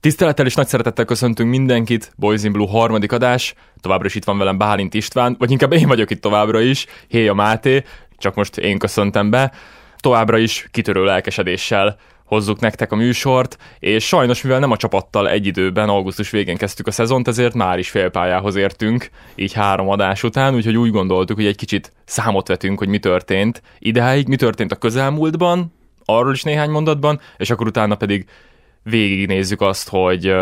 [0.00, 4.38] Tisztelettel és nagy szeretettel köszöntünk mindenkit, Boys in Blue harmadik adás, továbbra is itt van
[4.38, 7.84] velem Bálint István, vagy inkább én vagyok itt továbbra is, Héja Máté,
[8.16, 9.52] csak most én köszöntem be,
[9.96, 15.46] továbbra is kitörő lelkesedéssel hozzuk nektek a műsort, és sajnos, mivel nem a csapattal egy
[15.46, 20.54] időben, augusztus végén kezdtük a szezont, ezért már is félpályához értünk, így három adás után,
[20.54, 24.76] úgyhogy úgy gondoltuk, hogy egy kicsit számot vetünk, hogy mi történt idáig, mi történt a
[24.76, 25.72] közelmúltban,
[26.04, 28.26] arról is néhány mondatban, és akkor utána pedig
[28.82, 30.34] végignézzük azt, hogy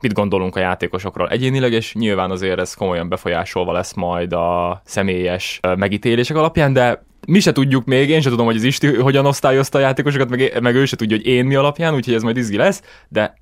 [0.00, 5.60] mit gondolunk a játékosokról egyénileg, és nyilván azért ez komolyan befolyásolva lesz majd a személyes
[5.76, 9.78] megítélések alapján, de mi se tudjuk még, én se tudom, hogy az Isti hogyan osztályozta
[9.78, 12.56] a játékosokat, meg, meg ő se tudja, hogy én mi alapján, úgyhogy ez majd izgi
[12.56, 13.34] lesz, de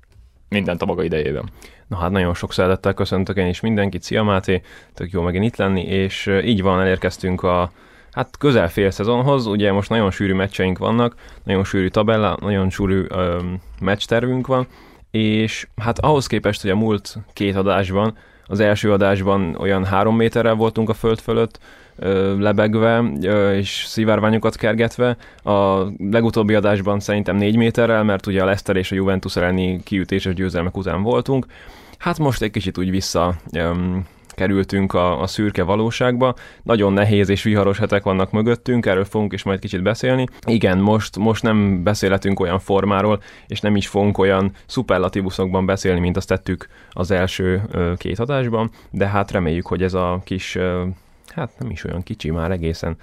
[0.49, 1.49] mindent a maga idejében.
[1.87, 4.61] Na hát nagyon sok szeretettel köszöntök én is mindenkit, szia Máté,
[4.93, 7.71] tök jó megint itt lenni, és így van, elérkeztünk a
[8.17, 13.05] hát közel fél szezonhoz, ugye most nagyon sűrű meccseink vannak, nagyon sűrű tabella, nagyon sűrű
[13.07, 13.39] ö,
[13.79, 14.67] meccstervünk van,
[15.11, 20.53] és hát ahhoz képest, hogy a múlt két adásban, az első adásban olyan három méterrel
[20.53, 21.59] voltunk a föld fölött,
[21.95, 25.17] ö, lebegve ö, és szivárványokat kergetve.
[25.43, 30.33] A legutóbbi adásban szerintem négy méterrel, mert ugye a Leicester és a Juventus elleni kiütéses
[30.33, 31.45] győzelmek után voltunk.
[31.97, 33.71] Hát most egy kicsit úgy vissza ö,
[34.37, 36.33] kerültünk a, a szürke valóságba.
[36.63, 40.25] Nagyon nehéz és viharos hetek vannak mögöttünk, erről fogunk is majd kicsit beszélni.
[40.45, 46.17] Igen, most, most nem beszélhetünk olyan formáról, és nem is fogunk olyan szuperlatívuszokban beszélni, mint
[46.17, 47.61] azt tettük az első
[47.97, 50.57] két adásban, de hát reméljük, hogy ez a kis
[51.35, 52.97] hát nem is olyan kicsi, már egészen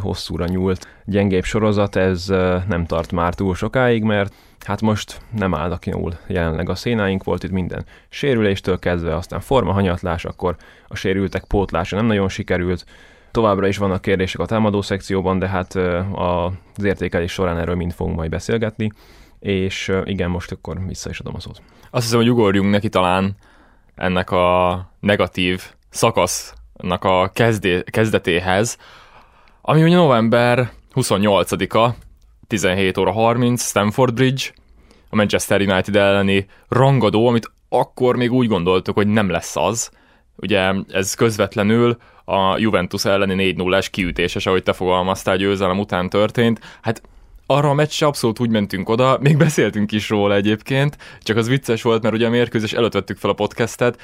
[0.00, 0.88] hosszúra nyúlt.
[1.04, 2.26] Gyengébb sorozat, ez
[2.68, 6.18] nem tart már túl sokáig, mert hát most nem állnak jól.
[6.26, 10.56] Jelenleg a szénáink, volt itt minden sérüléstől kezdve, aztán formahanyatlás, akkor
[10.88, 12.86] a sérültek pótlása nem nagyon sikerült,
[13.30, 15.74] Továbbra is vannak kérdések a támadó szekcióban, de hát
[16.12, 18.92] az értékelés során erről mind fogunk majd beszélgetni,
[19.38, 21.62] és igen, most akkor vissza is adom a szót.
[21.90, 23.36] Azt hiszem, hogy ugorjunk neki talán
[23.94, 25.62] ennek a negatív
[26.74, 28.78] szakasznak a kezdé, kezdetéhez,
[29.62, 31.94] ami ugye november 28-a,
[32.46, 34.42] 17 óra 30, Stamford Bridge,
[35.10, 39.90] a Manchester United elleni rangadó, amit akkor még úgy gondoltuk, hogy nem lesz az.
[40.36, 46.08] Ugye ez közvetlenül a Juventus elleni 4 0 es kiütéses, ahogy te fogalmaztál, győzelem után
[46.08, 46.60] történt.
[46.82, 47.02] Hát
[47.46, 51.82] arra a meccsre abszolút úgy mentünk oda, még beszéltünk is róla egyébként, csak az vicces
[51.82, 53.98] volt, mert ugye a mérkőzés előtt vettük fel a podcastet,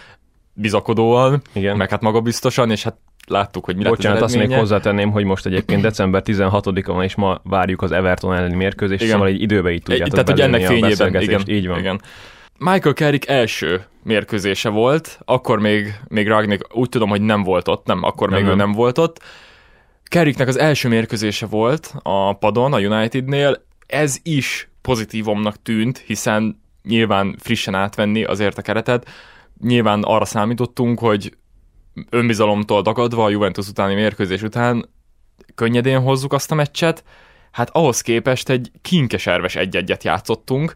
[0.60, 1.76] bizakodóan, Igen.
[1.76, 5.24] meg hát magabiztosan, és hát láttuk, hogy mi lett Bocsánat, az azt még hozzátenném, hogy
[5.24, 9.12] most egyébként december 16-a van, és ma várjuk az Everton elleni mérkőzést, Igen.
[9.12, 11.78] szóval egy időbe így tudjátok Tehát, hogy ennek fényében, igen, így van.
[11.78, 12.00] igen.
[12.58, 17.86] Michael Carrick első mérkőzése volt, akkor még, még Ragnik úgy tudom, hogy nem volt ott,
[17.86, 18.66] nem, akkor Nem, még ő nem.
[18.66, 19.22] nem volt ott.
[20.10, 27.36] Carricknek az első mérkőzése volt a padon, a Unitednél, ez is pozitívomnak tűnt, hiszen nyilván
[27.38, 29.08] frissen átvenni azért a keretet,
[29.60, 31.36] nyilván arra számítottunk, hogy
[32.10, 34.88] önbizalomtól dagadva a Juventus utáni mérkőzés után
[35.54, 37.04] könnyedén hozzuk azt a meccset,
[37.50, 40.74] hát ahhoz képest egy kinkeserves egy-egyet játszottunk,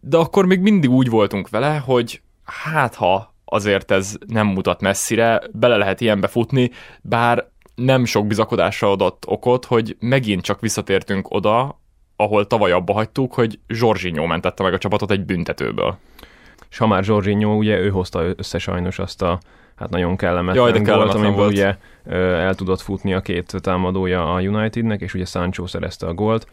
[0.00, 5.42] de akkor még mindig úgy voltunk vele, hogy hát ha azért ez nem mutat messzire,
[5.52, 6.70] bele lehet ilyenbe futni,
[7.02, 11.80] bár nem sok bizakodásra adott okot, hogy megint csak visszatértünk oda,
[12.16, 15.98] ahol tavaly abba hagytuk, hogy Zsorzsinyó mentette meg a csapatot egy büntetőből.
[16.76, 19.38] És ha már Jorginho, ugye ő hozta össze sajnos azt a
[19.76, 21.50] hát nagyon kellemetlen, Jaj, de kellemetlen amiből volt.
[21.50, 21.76] ugye
[22.06, 26.46] el tudott futni a két támadója a Unitednek, és ugye Sancho szerezte a gólt.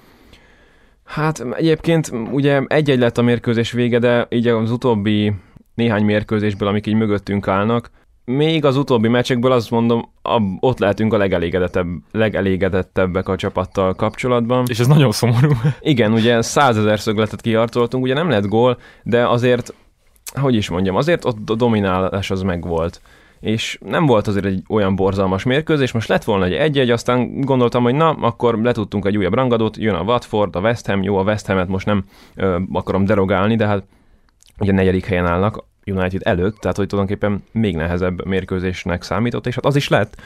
[1.06, 5.34] Hát egyébként ugye egy-egy lett a mérkőzés vége, de így az utóbbi
[5.76, 7.90] néhány mérkőzésből, amik így mögöttünk állnak,
[8.26, 14.66] még az utóbbi meccsekből azt mondom, ab- ott lehetünk a legelégedettebb, legelégedettebbek a csapattal kapcsolatban.
[14.68, 15.52] És ez nagyon szomorú.
[15.80, 19.74] Igen, ugye százezer szögletet kiharcoltunk, ugye nem lett gól, de azért,
[20.40, 23.02] hogy is mondjam, azért ott a dominálás az megvolt.
[23.40, 27.84] És nem volt azért egy olyan borzalmas mérkőzés, most lett volna egy egy-egy, aztán gondoltam,
[27.84, 31.24] hogy na, akkor letudtunk egy újabb rangadót, jön a Watford, a West Ham, jó, a
[31.24, 32.06] West Hamet most nem
[32.36, 33.84] ö, akarom derogálni, de hát
[34.60, 39.66] ugye negyedik helyen állnak United előtt, tehát hogy tulajdonképpen még nehezebb mérkőzésnek számított, és hát
[39.66, 40.22] az is lett.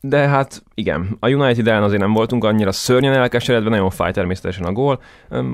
[0.00, 4.64] De hát igen, a United ellen azért nem voltunk annyira szörnyen elkeseredve, nagyon fáj természetesen
[4.64, 5.02] a gól.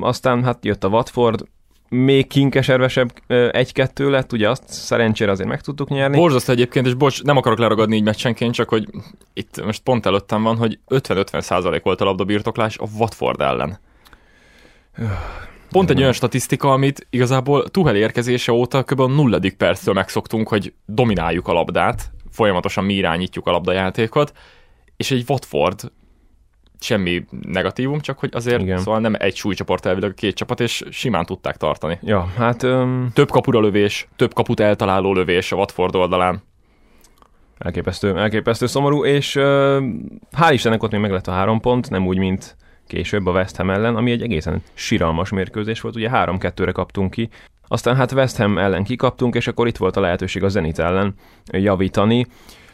[0.00, 1.44] Aztán hát jött a Watford,
[1.88, 3.12] még kinkeservesebb
[3.50, 6.16] egy-kettő lett, ugye azt szerencsére azért meg tudtuk nyerni.
[6.16, 8.88] Borzasztó egyébként, és bocs, nem akarok leragadni így meccsenként, csak hogy
[9.32, 13.78] itt most pont előttem van, hogy 50-50 százalék volt a labdabirtoklás a Watford ellen.
[15.70, 19.00] Pont egy olyan statisztika, amit igazából Tuhel érkezése óta kb.
[19.00, 24.32] a nulladik perctől megszoktunk, hogy domináljuk a labdát, folyamatosan mi irányítjuk a labdajátékot,
[24.96, 25.92] és egy Watford
[26.80, 28.78] semmi negatívum, csak hogy azért Igen.
[28.78, 31.98] szóval nem egy súlycsoport elvileg a két csapat, és simán tudták tartani.
[32.02, 36.42] Ja, hát öm, Több kapura lövés, több kaput eltaláló lövés a Watford oldalán.
[37.58, 39.78] elképesztő, elképesztő szomorú, és ö,
[40.36, 42.56] hál' Istennek ott még meg lett a három pont, nem úgy, mint
[42.86, 47.28] később a West Ham ellen, ami egy egészen siralmas mérkőzés volt, ugye 3-2-re kaptunk ki,
[47.68, 51.14] aztán hát West Ham ellen kikaptunk, és akkor itt volt a lehetőség a Zenit ellen
[51.50, 52.26] javítani.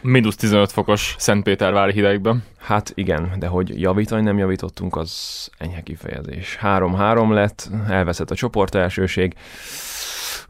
[0.02, 2.44] Minusz 15 fokos Szentpétervári hidegben.
[2.58, 6.58] Hát igen, de hogy javítani nem javítottunk, az enyhe kifejezés.
[6.62, 9.34] 3-3 lett, elveszett a csoport elsőség.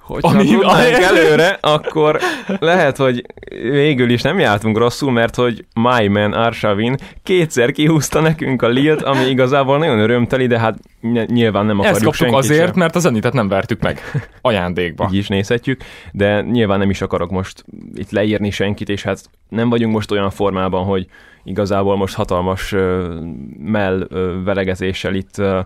[0.02, 2.19] Hogyha Ami- tudnánk előre, akkor
[2.58, 3.26] lehet, hogy
[3.60, 9.02] végül is nem jártunk rosszul, mert hogy My Man Arshavin kétszer kihúzta nekünk a Lilt,
[9.02, 12.72] ami igazából nagyon örömteli, de hát ny- nyilván nem akarjuk Ezt kaptuk azért, sem.
[12.78, 14.00] mert a Zenitet nem vertük meg
[14.40, 15.08] ajándékba.
[15.12, 15.81] így is nézhetjük,
[16.12, 17.64] de nyilván nem is akarok most
[17.94, 21.06] itt leírni senkit, és hát nem vagyunk most olyan formában, hogy
[21.44, 23.14] igazából most hatalmas ö,
[23.58, 25.64] mell ö, veregetéssel itt öm,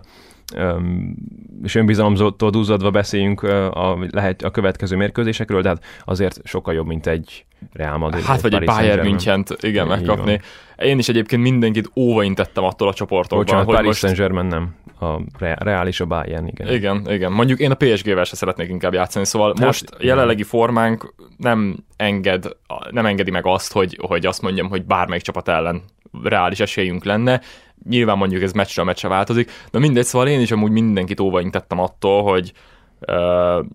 [1.63, 7.07] és önbizalomtól duzzadva beszéljünk a, lehet a következő mérkőzésekről, de hát azért sokkal jobb, mint
[7.07, 8.23] egy Real Madrid.
[8.23, 9.09] Hát vagy egy Bayern Saint-Germain.
[9.09, 10.41] München, igen, megkapni.
[10.77, 13.99] Én is egyébként mindenkit óvaintettem attól a csoportokban, Bocsánat, hogy Paris most...
[13.99, 14.75] Saint-Germain nem.
[14.99, 16.73] A Re- Real és a Bayern, igen.
[16.73, 17.31] Igen, igen.
[17.31, 22.45] Mondjuk én a PSG-vel se szeretnék inkább játszani, szóval Hát, most jelenlegi formánk nem enged,
[22.89, 25.83] nem engedi meg azt, hogy, hogy azt mondjam, hogy bármelyik csapat ellen
[26.23, 27.41] reális esélyünk lenne.
[27.89, 32.23] Nyilván mondjuk ez meccsről meccsre változik, de mindegy, szóval én is amúgy mindenkit óvaintettem attól,
[32.23, 32.53] hogy
[32.99, 33.65] uh,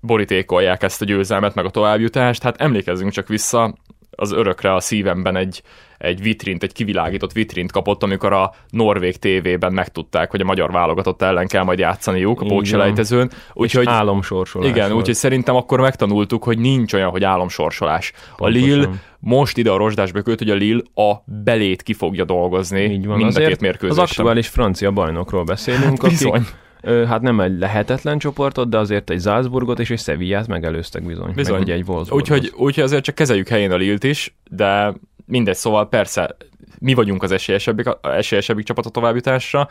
[0.00, 2.42] borítékolják ezt a győzelmet, meg a továbbjutást.
[2.42, 3.74] Hát emlékezzünk csak vissza,
[4.16, 5.62] az örökre a szívemben egy,
[5.98, 11.22] egy vitrint, egy kivilágított vitrint kapott, amikor a Norvég TV-ben megtudták, hogy a magyar válogatott
[11.22, 13.30] ellen kell majd játszaniuk a pótselejtezőn.
[13.52, 18.12] Úgyhogy álomsorsolás igen, úgyhogy szerintem akkor megtanultuk, hogy nincs olyan, hogy álomsorsolás.
[18.14, 18.68] A Pontosan.
[18.68, 18.88] Lille
[19.18, 23.16] most ide a rozsdásba költ, hogy a Lille a belét ki fogja dolgozni Így van,
[23.16, 24.04] mind a két az mérkőzésen.
[24.04, 26.46] aktuális francia bajnokról beszélünk, Hát bizony.
[26.82, 31.32] Hát nem egy lehetetlen csoportot, de azért egy Salzburgot és egy Sevillát megelőztek bizony.
[31.34, 31.52] Bizony.
[31.52, 32.20] Meg ugye egy Wolfsburgot.
[32.20, 34.94] Úgyhogy, úgyhogy azért csak kezeljük helyén a Lilt is, de
[35.26, 36.36] mindegy, szóval persze
[36.78, 39.68] mi vagyunk az esélyesebbik, esélyesebbik csapat a továbbjutásra,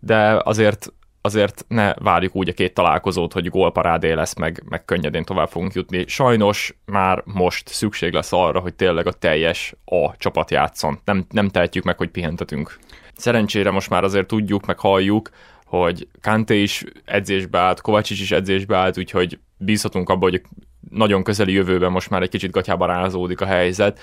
[0.00, 0.92] de azért
[1.22, 5.72] azért ne várjuk úgy a két találkozót, hogy gólparádé lesz, meg, meg könnyedén tovább fogunk
[5.72, 6.04] jutni.
[6.06, 10.98] Sajnos már most szükség lesz arra, hogy tényleg a teljes A csapat játszon.
[11.04, 12.78] Nem, nem tehetjük meg, hogy pihentetünk.
[13.16, 15.30] Szerencsére most már azért tudjuk, meg halljuk,
[15.70, 20.42] hogy Kanté is edzésbe állt, Kovácsics is edzésbe állt, úgyhogy bízhatunk abban, hogy
[20.90, 24.00] nagyon közeli jövőben most már egy kicsit gatyába rázódik a helyzet.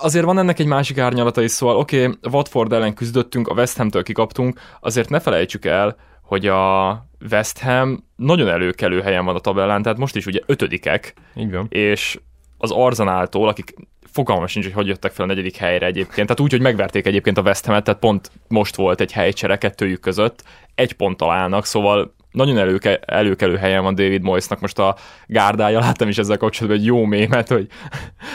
[0.00, 3.76] Azért van ennek egy másik árnyalata is, szóval oké, okay, Watford ellen küzdöttünk, a West
[3.76, 6.90] Ham-től kikaptunk, azért ne felejtsük el, hogy a
[7.30, 11.66] West Ham nagyon előkelő helyen van a tabellán, tehát most is ugye ötödikek, Így van.
[11.68, 12.20] és
[12.58, 13.74] az Arzenáltól, akik
[14.14, 16.26] fogalmas sincs, hogy hogy jöttek fel a negyedik helyre egyébként.
[16.26, 20.00] Tehát úgy, hogy megverték egyébként a West Ham-et, tehát pont most volt egy helycsere kettőjük
[20.00, 20.42] között,
[20.74, 24.96] egy ponttal állnak, szóval nagyon előke, előkelő helyen van David Moyesnak most a
[25.26, 25.78] gárdája.
[25.78, 27.66] Láttam is ezzel kapcsolatban egy jó mémet, hogy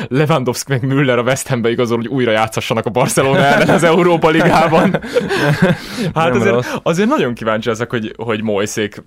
[0.08, 4.30] Lewandowski meg Müller a West Hambe igazol, hogy újra játszassanak a Barcelona ellen az Európa
[4.30, 4.92] Ligában.
[6.16, 9.04] hát azért, azért nagyon kíváncsi ezek, hogy, hogy Moyeszék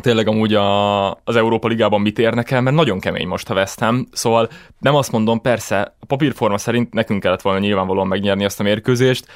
[0.00, 3.80] tényleg amúgy a, az Európa Ligában mit érnek el, mert nagyon kemény most a West
[3.80, 4.48] Ham, szóval
[4.78, 9.26] nem azt mondom, persze, a papírforma szerint nekünk kellett volna nyilvánvalóan megnyerni azt a mérkőzést,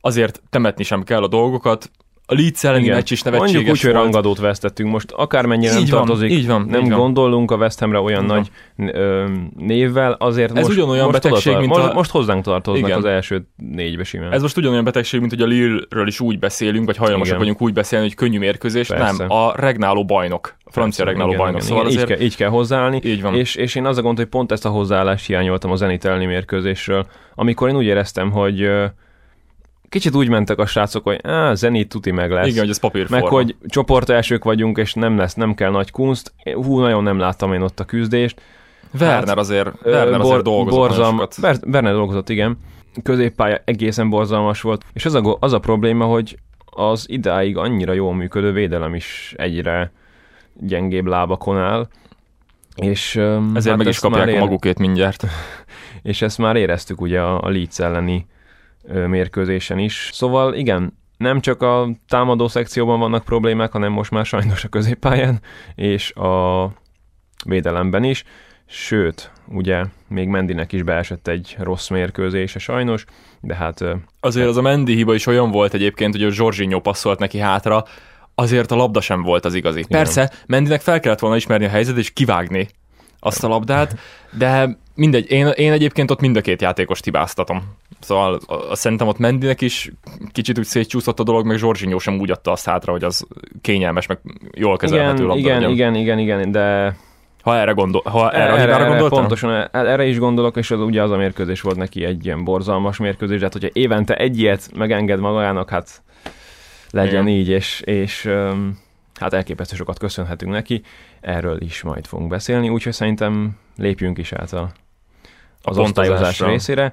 [0.00, 1.90] azért temetni sem kell a dolgokat,
[2.26, 4.02] a Leeds elleni meccs is Mondjuk nevetséges úgy, hogy volt.
[4.04, 4.90] rangadót vesztettünk.
[4.90, 6.98] Most akármennyire Így nem van, tartozik, így van, nem így van.
[6.98, 9.24] gondolunk a West Hamre olyan Így nagy ö,
[9.56, 12.98] névvel, azért Ez most, ugyanolyan most, betegség, oda, mint most, a- most hozzánk tartoznak Igen.
[12.98, 14.32] az első négybe simán.
[14.32, 17.72] Ez most ugyanolyan betegség, mint hogy a Lille-ről is úgy beszélünk, vagy hajlamosak vagyunk úgy
[17.72, 18.88] beszélni, hogy könnyű mérkőzés.
[18.88, 19.16] Persze.
[19.26, 21.56] Nem, a regnáló bajnok, francia regnáló igen, bajnok.
[21.62, 23.00] igen, szóval igen, azért így, kell, így kell hozzáállni.
[23.04, 23.34] Így van.
[23.34, 26.26] És, és én az a gond, hogy pont ezt a hozzáállást hiányoltam a Zenit elleni
[26.26, 28.68] mérkőzésről, amikor én úgy éreztem, hogy
[29.94, 32.46] kicsit úgy mentek a srácok, hogy á, Zenit tuti meg lesz.
[32.46, 33.22] igen, hogy ez papírforma.
[33.22, 36.32] meg hogy csoport elsők vagyunk, és nem lesz, nem kell nagy kunst.
[36.54, 38.40] Hú, nagyon nem láttam én ott a küzdést.
[39.00, 41.36] Werner azért, Ö, Werner azért bor- dolgozott nagyon sokat.
[41.40, 42.58] Ber- Werner dolgozott, igen.
[43.02, 44.84] Középpálya egészen borzalmas volt.
[44.92, 49.92] És az a, az a probléma, hogy az idáig annyira jól működő védelem is egyre
[50.60, 51.88] gyengébb lábakon áll.
[52.76, 55.24] És, Ezért hát meg is kapják a ér- magukét mindjárt.
[56.02, 58.26] És ezt már éreztük ugye a, a Leeds elleni
[58.92, 60.10] mérkőzésen is.
[60.12, 65.40] Szóval igen, nem csak a támadó szekcióban vannak problémák, hanem most már sajnos a középpályán
[65.74, 66.70] és a
[67.46, 68.24] védelemben is.
[68.66, 73.04] Sőt, ugye még Mendinek is beesett egy rossz mérkőzése sajnos,
[73.40, 73.84] de hát
[74.20, 77.84] Azért az a Mendy hiba is olyan volt egyébként, hogy a Zsorzsinyó passzolt neki hátra,
[78.34, 79.84] azért a labda sem volt az igazi.
[79.88, 82.68] Persze, Mendinek fel kellett volna ismerni a helyzetet és kivágni
[83.18, 83.98] azt a labdát,
[84.38, 87.62] de mindegy, én, én egyébként ott mind a két játékost hibáztatom.
[88.04, 89.92] Szóval a, a, szerintem ott Mendinek is
[90.32, 93.26] kicsit úgy szétcsúszott a dolog, meg Zsorzsinyó sem úgy adta azt hátra, hogy az
[93.60, 94.18] kényelmes, meg
[94.52, 95.70] jól kezelhető igen, labda igen, legyen.
[95.70, 96.96] igen, igen, igen, de
[97.42, 99.18] Ha erre, gondol, ha erre, erre, erre, gondoltam?
[99.18, 102.44] pontosan e- erre is gondolok, és az ugye az a mérkőzés volt neki egy ilyen
[102.44, 106.02] borzalmas mérkőzés, de hát hogyha évente egy ilyet megenged magának, hát
[106.90, 107.28] legyen Igen.
[107.28, 108.30] így, és, és
[109.20, 110.82] hát elképesztő sokat köszönhetünk neki,
[111.20, 114.70] erről is majd fogunk beszélni, úgyhogy szerintem lépjünk is át a,
[115.62, 116.92] az osztályozás részére.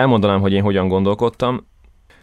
[0.00, 1.66] Elmondanám, hogy én hogyan gondolkodtam.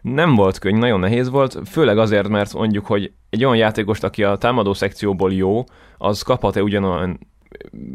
[0.01, 4.23] Nem volt könny, nagyon nehéz volt, főleg azért, mert mondjuk, hogy egy olyan játékost, aki
[4.23, 5.63] a támadó szekcióból jó,
[5.97, 7.19] az kaphat-e ugyanolyan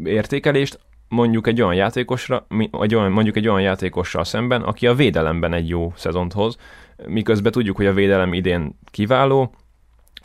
[0.03, 2.45] értékelést, mondjuk egy olyan játékosra,
[2.81, 6.57] egy olyan, mondjuk egy olyan játékossal szemben, aki a védelemben egy jó szezont hoz,
[7.07, 9.53] miközben tudjuk, hogy a védelem idén kiváló,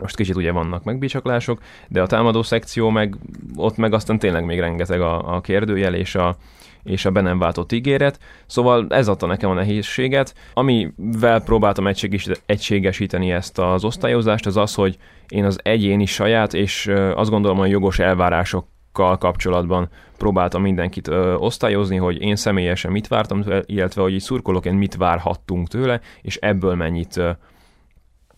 [0.00, 3.16] most kicsit ugye vannak megbícsaklások, de a támadó szekció meg,
[3.56, 6.36] ott meg aztán tényleg még rengeteg a, a kérdőjel és a,
[6.84, 8.18] és a be nem váltott ígéret.
[8.46, 10.34] Szóval ez adta nekem a nehézséget.
[10.54, 16.86] Amivel próbáltam egységes, egységesíteni ezt az osztályozást, az az, hogy én az egyéni saját, és
[17.14, 23.44] azt gondolom, hogy jogos elvárásokkal kapcsolatban próbáltam mindenkit ö, osztályozni, hogy én személyesen mit vártam,
[23.64, 27.30] illetve hogy így szurkolóként mit várhattunk tőle, és ebből mennyit, ö,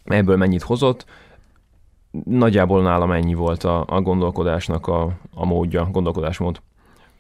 [0.05, 1.05] ebből mennyit hozott.
[2.25, 5.03] Nagyjából nálam ennyi volt a, a gondolkodásnak a,
[5.35, 6.61] a módja, gondolkodásmód.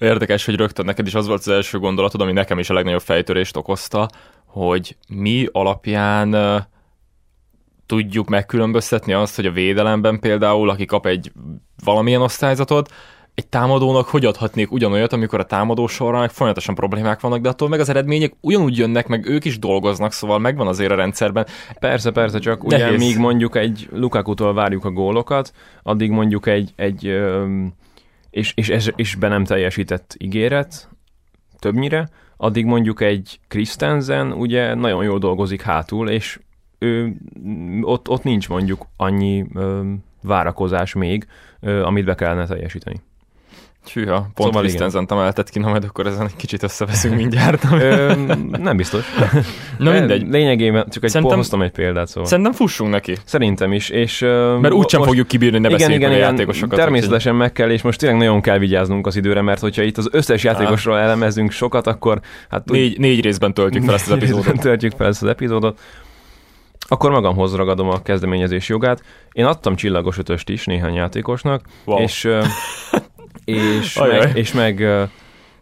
[0.00, 3.00] Érdekes, hogy rögtön neked is az volt az első gondolatod, ami nekem is a legnagyobb
[3.00, 4.08] fejtörést okozta,
[4.46, 6.36] hogy mi alapján
[7.86, 11.32] tudjuk megkülönböztetni azt, hogy a védelemben például, aki kap egy
[11.84, 12.92] valamilyen osztályzatot,
[13.34, 17.68] egy támadónak hogy adhatnék ugyanolyat, amikor a támadó sorral meg folyamatosan problémák vannak, de attól
[17.68, 21.46] meg az eredmények ugyanúgy jönnek, meg ők is dolgoznak, szóval megvan azért a rendszerben.
[21.78, 22.98] Persze, persze, csak ugye Nehéz.
[22.98, 25.52] míg mondjuk egy Lukaku-tól várjuk a gólokat,
[25.82, 27.74] addig mondjuk egy, egy öm,
[28.30, 30.88] és, és, és, és be nem teljesített ígéret,
[31.58, 36.40] többnyire, addig mondjuk egy Christensen ugye nagyon jól dolgozik hátul, és
[36.78, 37.16] ő,
[37.82, 41.26] ott, ott nincs mondjuk annyi ö, várakozás még,
[41.60, 43.00] ö, amit be kellene teljesíteni.
[43.92, 44.76] Hűha, pont Szóval szóval igen.
[44.76, 47.64] Christensen emeltet ki, na majd akkor ezen egy kicsit összeveszünk mindjárt.
[47.72, 48.12] Ö,
[48.58, 49.04] nem biztos.
[49.78, 50.26] Na De mindegy.
[50.28, 52.24] Lényegében csak egy Szerintem- hoztam egy példát, szóval.
[52.28, 54.20] Szerintem fussunk neki, Szerintem is, és...
[54.22, 56.78] ö, mert úgysem fogjuk kibírni, ne igen, igen, a igen, játékosokat.
[56.78, 60.08] természetesen meg kell, és most tényleg nagyon kell vigyáznunk az időre, mert hogyha itt az
[60.12, 62.20] összes játékosról elemezzünk sokat, akkor
[62.50, 64.60] hát Négy, négy részben töltjük fel ezt az epizódot.
[64.60, 65.78] Töltjük fel ezt az epizódot.
[66.88, 69.02] Akkor magamhoz ragadom a kezdeményezés jogát.
[69.32, 71.98] Én adtam csillagos ötöst is néhány játékosnak, Wow.
[72.02, 72.28] és,
[73.50, 74.80] és, meg, és, meg,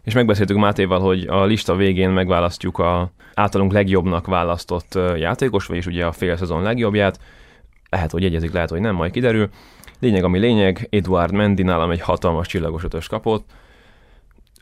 [0.03, 6.05] és megbeszéltük Mátéval, hogy a lista végén megválasztjuk a általunk legjobbnak választott játékos, vagyis ugye
[6.05, 7.19] a fél szezon legjobbját.
[7.89, 9.49] Lehet, hogy egyezik, lehet, hogy nem, majd kiderül.
[9.99, 13.49] Lényeg, ami lényeg, Eduard Mendy nálam egy hatalmas csillagos ötös kapott.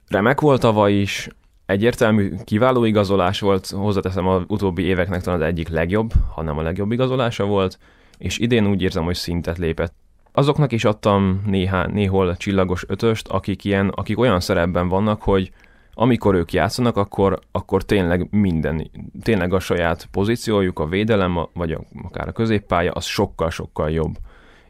[0.07, 1.29] Remek volt tavaly is,
[1.65, 6.61] egyértelmű, kiváló igazolás volt, hozzáteszem az utóbbi éveknek talán az egyik legjobb, ha nem a
[6.61, 7.79] legjobb igazolása volt,
[8.17, 9.93] és idén úgy érzem, hogy szintet lépett.
[10.37, 15.51] Azoknak is adtam néhá, néhol csillagos ötöst, akik, ilyen, akik olyan szerepben vannak, hogy
[15.93, 18.91] amikor ők játszanak, akkor, akkor tényleg minden,
[19.21, 24.15] tényleg a saját pozíciójuk, a védelem, vagy a, akár a középpálya, az sokkal-sokkal jobb.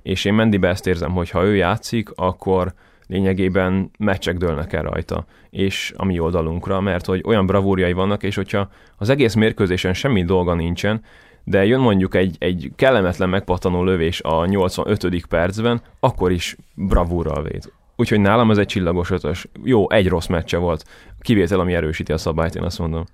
[0.01, 2.73] És én Mendibe ezt érzem, hogy ha ő játszik, akkor
[3.07, 8.35] lényegében meccsek dőlnek el rajta, és a mi oldalunkra, mert hogy olyan bravúrjai vannak, és
[8.35, 11.01] hogyha az egész mérkőzésen semmi dolga nincsen,
[11.49, 15.25] de jön mondjuk egy, egy kellemetlen megpattanó lövés a 85.
[15.25, 17.71] percben, akkor is bravúrral véd.
[17.95, 19.47] Úgyhogy nálam ez egy csillagos ötös.
[19.63, 20.85] Jó, egy rossz meccse volt.
[21.21, 23.05] Kivétel, ami erősíti a szabályt, én azt mondom.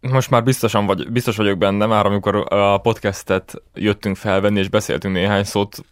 [0.00, 5.14] Most már biztosan vagy, biztos vagyok benne, már amikor a podcastet jöttünk felvenni, és beszéltünk
[5.14, 5.84] néhány szót,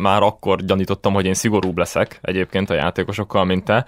[0.00, 3.86] már akkor gyanítottam, hogy én szigorúbb leszek egyébként a játékosokkal, mint te.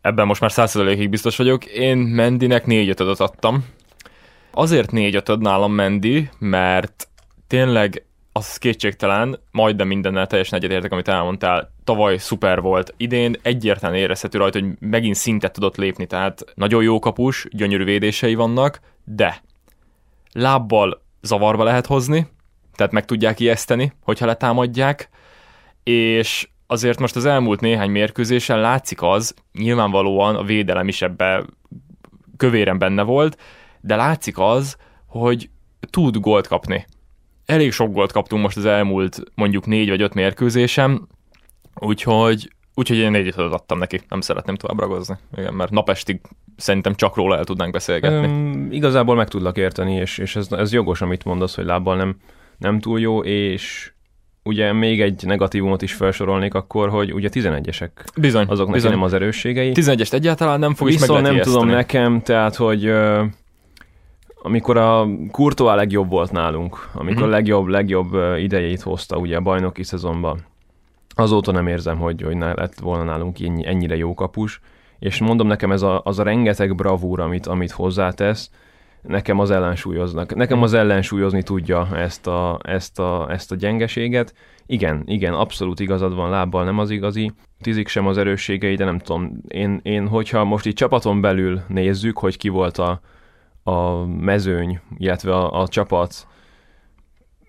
[0.00, 1.64] Ebben most már 100%-ig biztos vagyok.
[1.64, 3.64] Én Mendinek 4 5 adtam.
[4.58, 7.08] Azért 4 5 nálam Mendi, mert
[7.46, 11.70] tényleg az kétségtelen, majdnem mindennel teljesen egyetértek, amit elmondtál.
[11.84, 12.94] Tavaly szuper volt.
[12.96, 18.34] Idén egyértelműen érezhető rajta, hogy megint szintet tudott lépni, tehát nagyon jó kapus, gyönyörű védései
[18.34, 19.42] vannak, de
[20.32, 22.26] lábbal zavarba lehet hozni,
[22.74, 25.08] tehát meg tudják ijeszteni, hogyha letámadják,
[25.82, 31.44] és azért most az elmúlt néhány mérkőzésen látszik az, nyilvánvalóan a védelem is ebbe
[32.36, 33.38] kövéren benne volt,
[33.80, 35.50] de látszik az, hogy
[35.90, 36.86] tud gólt kapni.
[37.46, 41.08] Elég sok gólt kaptunk most az elmúlt mondjuk négy vagy öt mérkőzésem,
[41.74, 45.16] úgyhogy, úgyhogy én négyet adtam neki, nem szeretném tovább ragozni.
[45.36, 46.20] Igen, mert napestig
[46.56, 48.26] szerintem csak róla el tudnánk beszélgetni.
[48.26, 52.16] Öm, igazából meg tudlak érteni, és, és ez, ez jogos, amit mondasz, hogy lábbal nem,
[52.58, 53.92] nem túl jó, és
[54.42, 58.90] ugye még egy negatívumot is felsorolnék akkor, hogy ugye 11-esek Bizony, azok bizony.
[58.90, 59.72] nem az erősségei.
[59.74, 62.92] 11-est egyáltalán nem fog is Viszont nem megletni tudom nekem, tehát hogy
[64.42, 67.32] amikor a Courtois legjobb volt nálunk, amikor Mhm.
[67.32, 70.44] a legjobb, legjobb idejét hozta ugye a bajnoki szezonban,
[71.14, 74.60] azóta nem érzem, hogy, hogy lett volna nálunk ennyi, ennyire jó kapus,
[74.98, 78.50] és mondom nekem ez a, az a rengeteg bravúr, amit, amit hozzátesz,
[79.02, 80.34] nekem az ellensúlyoznak.
[80.34, 84.34] Nekem az ellensúlyozni tudja ezt a, ezt a, ezt a gyengeséget.
[84.66, 88.98] Igen, igen, abszolút igazad van, lábbal nem az igazi, tizik sem az erősségei, de nem
[88.98, 93.00] tudom, én, én hogyha most így csapaton belül nézzük, hogy ki volt a,
[93.68, 96.26] a mezőny, illetve a, a csapat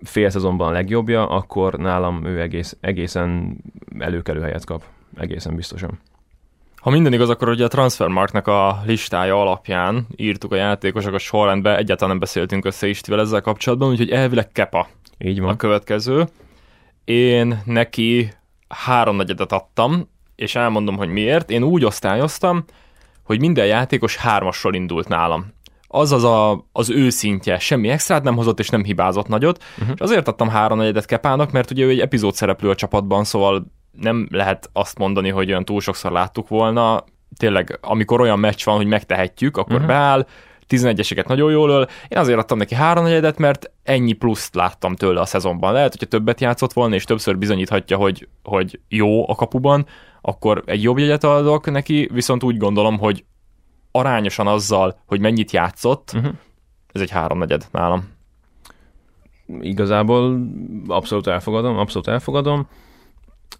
[0.01, 3.57] fél szezonban a legjobbja, akkor nálam ő egész, egészen
[3.99, 4.83] előkelő helyet kap.
[5.17, 5.99] Egészen biztosan.
[6.75, 12.09] Ha minden igaz, akkor ugye a Transfermarktnak a listája alapján írtuk a játékosokat sorrendbe, egyáltalán
[12.09, 15.57] nem beszéltünk össze Istivel ezzel kapcsolatban, úgyhogy elvileg Kepa Így a van.
[15.57, 16.27] következő.
[17.05, 18.31] Én neki
[18.67, 21.49] háromnegyedet adtam, és elmondom, hogy miért.
[21.49, 22.63] Én úgy osztályoztam,
[23.23, 25.53] hogy minden játékos hármasról indult nálam.
[25.91, 29.93] Az az a, az ő szintje, semmi extrát nem hozott, és nem hibázott nagyot, uh-huh.
[29.95, 34.27] és azért adtam háromnegyedet Kepának, mert ugye ő egy epizód szereplő a csapatban, szóval nem
[34.31, 37.03] lehet azt mondani, hogy olyan túl sokszor láttuk volna.
[37.37, 39.87] Tényleg, amikor olyan meccs van, hogy megtehetjük, akkor uh-huh.
[39.87, 40.25] beáll,
[40.69, 41.87] 11-eseket nagyon jól öl.
[42.07, 45.73] Én azért adtam neki háromnegyedet, mert ennyi pluszt láttam tőle a szezonban.
[45.73, 49.85] Lehet, hogyha többet játszott volna, és többször bizonyíthatja, hogy, hogy jó a kapuban,
[50.21, 53.23] akkor egy jobb jegyet adok neki, viszont úgy gondolom, hogy
[53.91, 56.31] arányosan azzal, hogy mennyit játszott, Uh-huh.
[56.93, 58.03] ez egy háromnegyed nálam.
[59.61, 60.39] Igazából
[60.87, 62.67] abszolút elfogadom, abszolút elfogadom.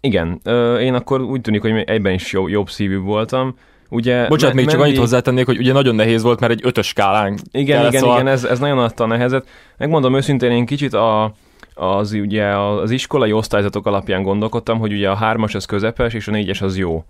[0.00, 0.40] Igen,
[0.80, 3.54] én akkor úgy tűnik, hogy egyben is jobb, jobb szívű voltam.
[3.88, 6.86] Ugye, Bocsánat, még csak Mendy- annyit hozzátennék, hogy ugye nagyon nehéz volt, mert egy ötös
[6.86, 9.48] skálán Igen, igen, szóval- igen, ez, ez nagyon adta a nehezet.
[9.76, 11.32] Megmondom őszintén, én kicsit a,
[11.74, 16.30] az, ugye az iskolai osztályzatok alapján gondolkodtam, hogy ugye a hármas az közepes, és a
[16.30, 17.04] négyes az jó.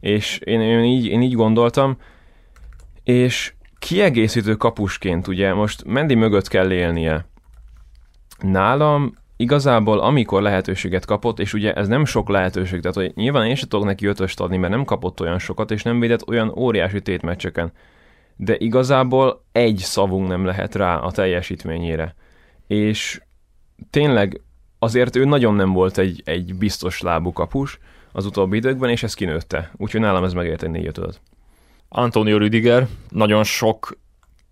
[0.00, 1.96] És én, én, így, én így gondoltam,
[3.04, 7.26] és kiegészítő kapusként, ugye most Mendi mögött kell élnie.
[8.38, 13.54] Nálam igazából amikor lehetőséget kapott, és ugye ez nem sok lehetőség, tehát hogy nyilván én
[13.54, 17.02] sem tudok neki ötöst adni, mert nem kapott olyan sokat, és nem védett olyan óriási
[17.02, 17.72] tétmeccseken
[18.42, 22.14] de igazából egy szavunk nem lehet rá a teljesítményére.
[22.66, 23.22] És
[23.90, 24.40] tényleg
[24.78, 27.78] azért ő nagyon nem volt egy, egy biztos lábú kapus
[28.12, 29.70] az utóbbi időkben, és ez kinőtte.
[29.76, 31.20] Úgyhogy nálam ez megért egy 4 5
[31.92, 33.98] Antonio Rüdiger nagyon sok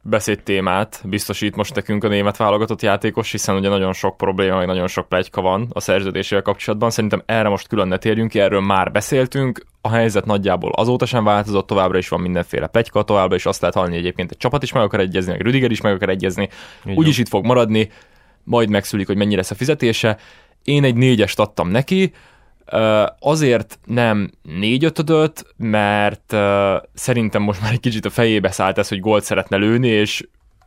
[0.03, 4.87] beszédtémát biztosít most nekünk a német válogatott játékos, hiszen ugye nagyon sok probléma, meg nagyon
[4.87, 6.91] sok plegyka van a szerződésével kapcsolatban.
[6.91, 9.67] Szerintem erre most külön ne térjünk ki, erről már beszéltünk.
[9.81, 13.75] A helyzet nagyjából azóta sem változott, továbbra is van mindenféle plegyka, továbbra is azt lehet
[13.77, 16.49] hallani hogy egyébként egy csapat is meg akar egyezni, meg Rüdiger is meg akar egyezni.
[16.95, 17.91] Úgyis itt fog maradni,
[18.45, 20.19] majd megszülik, hogy mennyi lesz a fizetése.
[20.65, 22.13] Én egy négyest adtam neki,
[23.19, 26.37] azért nem négy ötödöt, mert
[26.95, 30.27] szerintem most már egy kicsit a fejébe szállt ez, hogy gólt szeretne lőni, és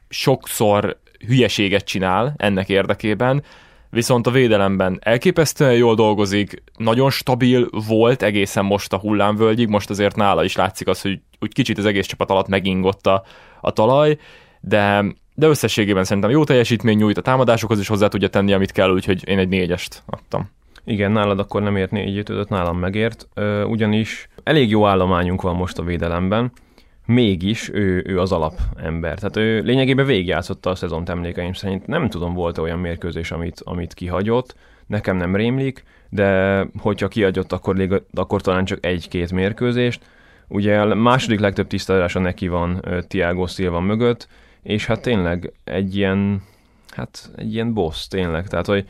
[0.10, 3.44] sokszor hülyeséget csinál ennek érdekében,
[3.90, 10.16] viszont a védelemben elképesztően jól dolgozik, nagyon stabil volt egészen most a hullámvölgyig, most azért
[10.16, 13.24] nála is látszik az, hogy úgy kicsit az egész csapat alatt megingott a,
[13.62, 14.18] a talaj,
[14.62, 18.90] de, de összességében szerintem jó teljesítmény nyújt, a támadásokhoz is hozzá tudja tenni, amit kell,
[18.90, 20.50] úgyhogy én egy négyest adtam.
[20.86, 23.28] Igen, nálad akkor nem ért 4 5 nálam megért,
[23.66, 26.52] ugyanis elég jó állományunk van most a védelemben,
[27.06, 29.20] mégis ő, ő az alapember.
[29.20, 31.88] Tehát ő lényegében végigjátszotta a szezont emlékeim szerint.
[31.88, 34.56] Nem tudom, volt olyan mérkőzés, amit, amit kihagyott,
[34.88, 40.06] nekem nem rémlik, de hogyha kihagyott, akkor, akkor talán csak egy-két mérkőzést.
[40.48, 44.28] Ugye a második legtöbb tisztázása neki van ö, Thiago Silva mögött,
[44.64, 46.42] és hát tényleg egy ilyen,
[46.90, 48.86] hát egy ilyen boss tényleg, tehát hogy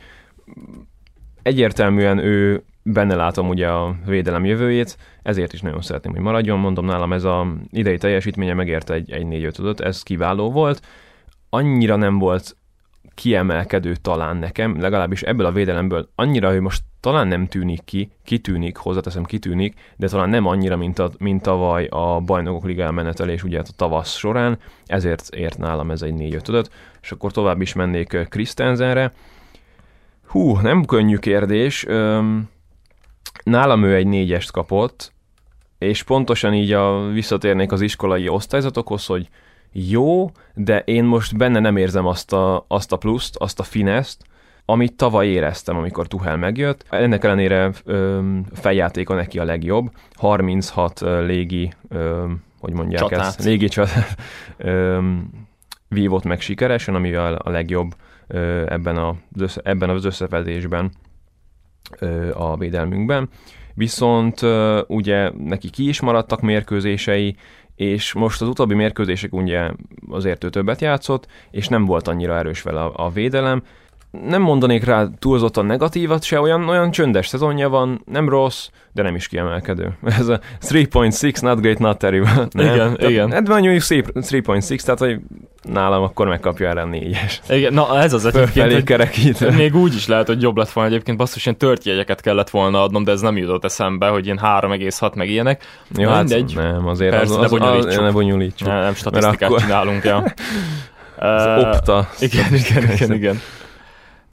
[1.42, 6.58] egyértelműen ő benne látom ugye a védelem jövőjét, ezért is nagyon szeretném, hogy maradjon.
[6.58, 10.80] Mondom, nálam ez a idei teljesítménye megérte egy, egy 4 5 ez kiváló volt.
[11.50, 12.56] Annyira nem volt
[13.14, 18.76] kiemelkedő talán nekem, legalábbis ebből a védelemből annyira, hogy most talán nem tűnik ki, kitűnik,
[18.76, 23.58] hozzáteszem kitűnik, de talán nem annyira, mint, a, mint tavaly a bajnokok liga menetelés ugye
[23.58, 26.70] a tavasz során, ezért ért nálam ez egy 4 5
[27.02, 29.12] és akkor tovább is mennék ö, Christensenre.
[30.32, 31.86] Hú, nem könnyű kérdés.
[31.86, 32.48] Öm,
[33.42, 35.12] nálam ő egy négyest kapott,
[35.78, 39.28] és pontosan így a, visszatérnék az iskolai osztályzatokhoz, hogy
[39.72, 44.24] jó, de én most benne nem érzem azt a, azt a pluszt, azt a fineszt,
[44.64, 46.84] amit tavaly éreztem, amikor Tuhel megjött.
[46.90, 49.90] Ennek ellenére öm, feljátéka neki a legjobb.
[50.14, 53.26] 36 ö, légi, öm, hogy mondják Csatát.
[53.26, 54.16] ezt, légi csatát
[54.56, 55.30] öm,
[55.88, 58.10] vívott meg sikeresen, amivel a legjobb ö,
[58.66, 59.16] ebben, a,
[59.62, 60.90] ebben az összevetésben
[61.98, 63.28] ö, a védelmünkben.
[63.74, 64.40] Viszont
[64.86, 67.36] ugye neki ki is maradtak mérkőzései,
[67.74, 69.70] és most az utóbbi mérkőzések ugye
[70.10, 73.62] azért ő többet játszott, és nem volt annyira erős vele a, a védelem,
[74.28, 79.14] nem mondanék rá túlzottan negatívat se, olyan, olyan csöndes szezonja van, nem rossz, de nem
[79.14, 79.92] is kiemelkedő.
[80.18, 82.34] Ez a 3.6, not great, not terrible.
[82.50, 82.66] Nem?
[82.66, 83.30] Igen, tehát, igen.
[83.30, 85.18] Hát mondjuk szép 3.6, tehát hogy
[85.62, 87.40] nálam akkor megkapja erre a négyes.
[87.48, 89.56] Igen, na ez az egyébként, hogy kerekít.
[89.56, 92.82] még úgy is lehet, hogy jobb lett volna egyébként, basszus, ilyen tört jegyeket kellett volna
[92.82, 95.64] adnom, de ez nem jutott eszembe, hogy ilyen 3,6 meg ilyenek.
[95.96, 96.52] Jó, hát mindegy.
[96.56, 97.90] Nem, azért Persze, az, ne az, bonyolítsuk.
[97.90, 98.68] az, ne bonyolítsuk.
[98.68, 100.24] Nem, nem statisztikát akkor- csinálunk, ja.
[101.18, 102.08] Az Ö, opta.
[102.18, 103.40] Igen, igen, igen, igen.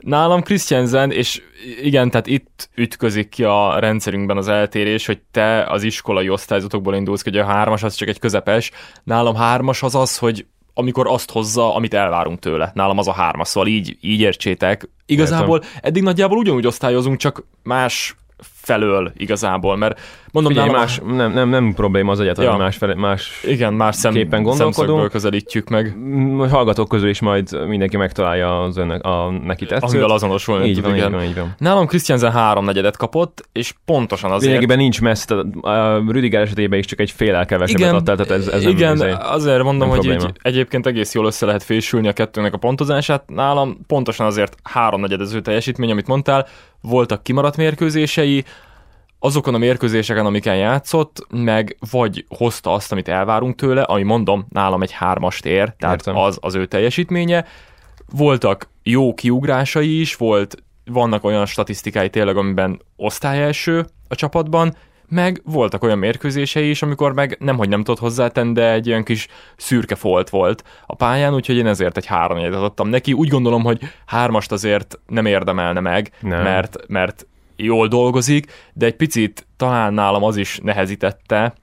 [0.00, 1.42] Nálam Christiansen, és
[1.82, 7.22] igen, tehát itt ütközik ki a rendszerünkben az eltérés, hogy te az iskolai osztályzatokból indulsz,
[7.22, 8.70] hogy a hármas az csak egy közepes.
[9.04, 12.70] Nálam hármas az az, hogy amikor azt hozza, amit elvárunk tőle.
[12.74, 14.88] Nálam az a hármas, szóval így, így értsétek.
[15.06, 20.00] Igazából eddig nagyjából ugyanúgy osztályozunk, csak más felől igazából, mert
[20.32, 22.56] mondom, Figyelj, más, nem, nem, nem probléma az egyáltalán, Ja.
[22.56, 25.10] más, fele, más igen, más szem, képen gondolkodunk.
[25.10, 25.96] közelítjük meg,
[26.50, 29.90] hallgatók közül is majd mindenki megtalálja az önnek, a neki tetszőt.
[29.90, 31.12] amivel azonosulni így van, így igen.
[31.12, 31.54] van, így van.
[31.58, 34.52] Nálam Christiansen háromnegyedet kapott, és pontosan azért...
[34.52, 35.00] Lényegében nincs
[35.60, 39.16] a Rüdiger esetében is csak egy félel kevesebbet igen, adtál, tehát ez, ez igen, nem,
[39.20, 40.32] azért mondom, nem hogy így probléma.
[40.42, 43.22] egyébként egész jól össze lehet fésülni a kettőnek a pontozását.
[43.26, 46.46] Nálam pontosan azért háromnegyed az ő teljesítmény, amit mondtál,
[46.80, 48.44] voltak kimaradt mérkőzései,
[49.22, 54.82] azokon a mérkőzéseken, amiken játszott, meg vagy hozta azt, amit elvárunk tőle, ami mondom, nálam
[54.82, 56.16] egy hármast ér, tehát Értem.
[56.16, 57.44] az az ő teljesítménye.
[58.12, 64.76] Voltak jó kiugrásai is, volt, vannak olyan statisztikái tényleg, amiben osztályelső a csapatban,
[65.08, 69.28] meg voltak olyan mérkőzései is, amikor meg nemhogy nem tudott hozzátenni, de egy olyan kis
[69.56, 73.12] szürke folt volt a pályán, úgyhogy én ezért egy három adottam neki.
[73.12, 76.42] Úgy gondolom, hogy hármast azért nem érdemelne meg, Nem.
[76.42, 77.26] mert, mert
[77.64, 81.54] jól dolgozik, de egy picit talán nálam az is nehezítette,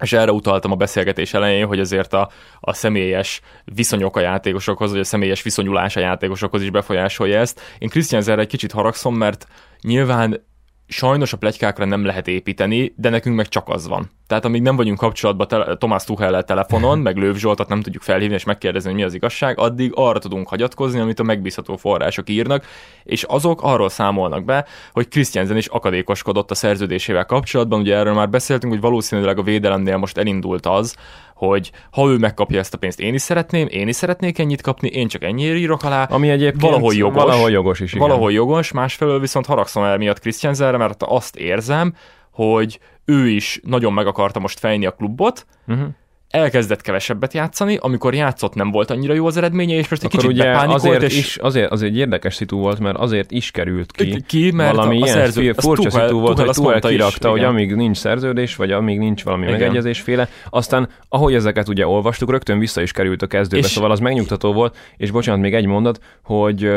[0.00, 5.00] és erre utaltam a beszélgetés elején, hogy azért a, a személyes viszonyok a játékosokhoz, vagy
[5.00, 7.60] a személyes viszonyulás a játékosokhoz is befolyásolja ezt.
[7.78, 9.46] Én Christian egy kicsit haragszom, mert
[9.80, 10.44] nyilván
[10.86, 14.10] sajnos a plegykákra nem lehet építeni, de nekünk meg csak az van.
[14.26, 18.34] Tehát amíg nem vagyunk kapcsolatban tele- Tomás Tuchellel telefonon, meg Lőv Zsoltot nem tudjuk felhívni
[18.34, 22.64] és megkérdezni, hogy mi az igazság, addig arra tudunk hagyatkozni, amit a megbízható források írnak,
[23.04, 27.80] és azok arról számolnak be, hogy Christiansen is akadékoskodott a szerződésével kapcsolatban.
[27.80, 30.96] Ugye erről már beszéltünk, hogy valószínűleg a védelemnél most elindult az,
[31.36, 34.88] hogy ha ő megkapja ezt a pénzt, én is szeretném, én is szeretnék ennyit kapni,
[34.88, 36.04] én csak ennyiért írok alá.
[36.04, 38.08] Ami egyébként valahol jogos, valahol jogos is, igen.
[38.08, 41.94] Valahol jogos, másfelől viszont haragszom el miatt Christiansenre, mert azt érzem,
[42.30, 45.88] hogy ő is nagyon meg akarta most fejni a klubot, Uh-huh.
[46.30, 50.30] Elkezdett kevesebbet játszani, amikor játszott nem volt annyira jó az eredménye, és most egy Akkor
[50.30, 53.92] kicsit ugye azért és is, azért, az egy érdekes szitu volt, mert azért is került
[53.92, 56.70] ki, ki, mert valami a, a ilyen szerző, furcsa Tuchel- szitu volt, Tuchel hogy Tuchel
[56.70, 57.50] mondta is, kirakta, hogy igen.
[57.50, 59.58] amíg nincs szerződés, vagy amíg nincs valami Igen.
[59.58, 64.00] megegyezésféle, aztán ahogy ezeket ugye olvastuk, rögtön vissza is került a kezdőbe, És- szóval az
[64.00, 66.70] megnyugtató volt, és bocsánat, még egy mondat, hogy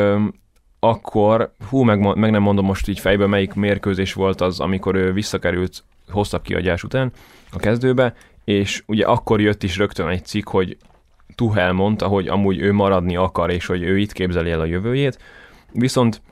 [0.80, 5.12] akkor, hú, meg, meg nem mondom most így fejbe, melyik mérkőzés volt az, amikor ő
[5.12, 7.12] visszakerült hosszabb kiadás után
[7.52, 8.14] a kezdőbe,
[8.50, 10.76] és ugye akkor jött is rögtön egy cikk, hogy
[11.34, 15.18] Tuhel mondta, hogy amúgy ő maradni akar, és hogy ő itt képzeli el a jövőjét,
[15.72, 16.22] viszont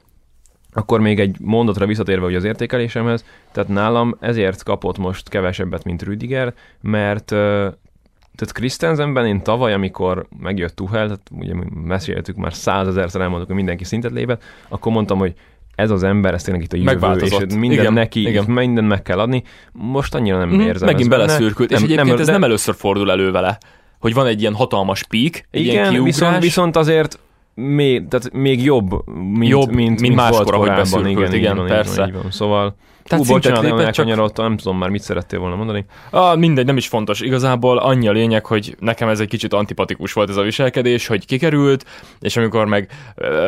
[0.72, 6.02] akkor még egy mondatra visszatérve hogy az értékelésemhez, tehát nálam ezért kapott most kevesebbet, mint
[6.02, 13.20] Rüdiger, mert tehát Christensenben én tavaly, amikor megjött Tuhel, tehát ugye mi meséltük már százezerszer
[13.20, 15.34] elmondtuk, hogy mindenki szintet lépett, akkor mondtam, hogy
[15.78, 18.44] ez az ember, ez tényleg itt a jövő, és minden Igen, neki, igen.
[18.44, 19.42] minden meg kell adni.
[19.72, 20.88] Most annyira nem Mhm, érzem.
[20.88, 23.58] megint beleszürkült, és egyébként ez de- nem először fordul elő vele,
[24.00, 27.18] hogy van egy ilyen hatalmas pík, egy ilyen Igen, kiugrás, viszont, viszont azért
[27.60, 30.82] még, tehát még jobb, mint, Jobb, mint, mint máskor, volt ahogy korábban.
[30.82, 31.90] beszürkült, igen, igen, van, persze.
[31.90, 32.30] Így van, így van.
[32.30, 35.84] Szóval, Tehát hú, bocsánat, nagyon lépett, csak- elkanyarodtam, nem tudom már mit szerettél volna mondani.
[36.10, 37.20] Ah, mindegy, nem is fontos.
[37.20, 41.26] Igazából annyi a lényeg, hogy nekem ez egy kicsit antipatikus volt ez a viselkedés, hogy
[41.26, 41.84] kikerült,
[42.20, 42.90] és amikor meg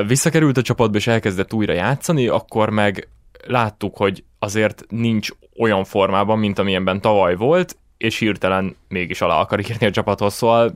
[0.07, 3.09] visszakerült a csapatba és elkezdett újra játszani, akkor meg
[3.47, 9.61] láttuk, hogy azért nincs olyan formában, mint amilyenben tavaly volt, és hirtelen mégis alá akar
[9.61, 10.73] írni a csapathoz, szóval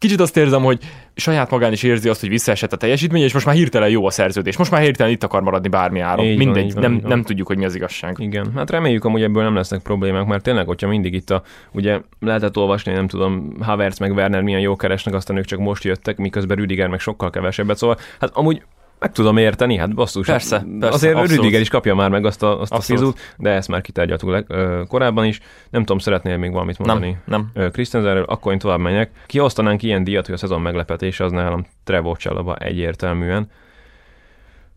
[0.00, 0.78] kicsit azt érzem, hogy
[1.14, 4.10] saját magán is érzi azt, hogy visszaesett a teljesítmény, és most már hirtelen jó a
[4.10, 4.56] szerződés.
[4.56, 6.24] Most már hirtelen itt akar maradni bármi áron.
[6.24, 7.10] Így Mindegy, van, nem, van.
[7.10, 8.16] nem tudjuk, hogy mi az igazság.
[8.18, 12.00] Igen, hát reméljük amúgy ebből nem lesznek problémák, mert tényleg, hogyha mindig itt a, ugye
[12.20, 16.16] lehetett olvasni, nem tudom, Havertz meg Werner milyen jó keresnek, aztán ők csak most jöttek,
[16.16, 18.62] miközben Rüdiger meg sokkal kevesebbet, szóval hát amúgy
[19.00, 20.26] meg tudom érteni, hát basszus.
[20.26, 21.36] Persze, hát persze, Azért abszolút.
[21.36, 24.44] Rüdiger is kapja már meg azt a, azt a fizut, de ezt már kitárgyaltuk leg,
[24.48, 25.40] ö, korábban is.
[25.70, 27.18] Nem tudom, szeretnél még valamit mondani?
[27.24, 27.64] Nem, nem.
[27.64, 29.10] Ö, Christensenről, akkor én tovább menjek.
[29.26, 33.50] Kiosztanánk ilyen díjat, hogy a szezon meglepetése az nálam Trevor Csalaba egyértelműen.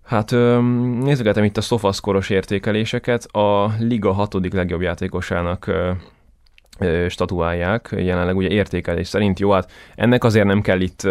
[0.05, 0.59] Hát ö,
[0.99, 3.25] nézgetem itt a szofaszkoros értékeléseket.
[3.25, 5.71] A liga hatodik legjobb játékosának
[7.09, 9.39] statuálják, jelenleg ugye értékelés szerint.
[9.39, 11.07] Jó, hát ennek azért nem kell itt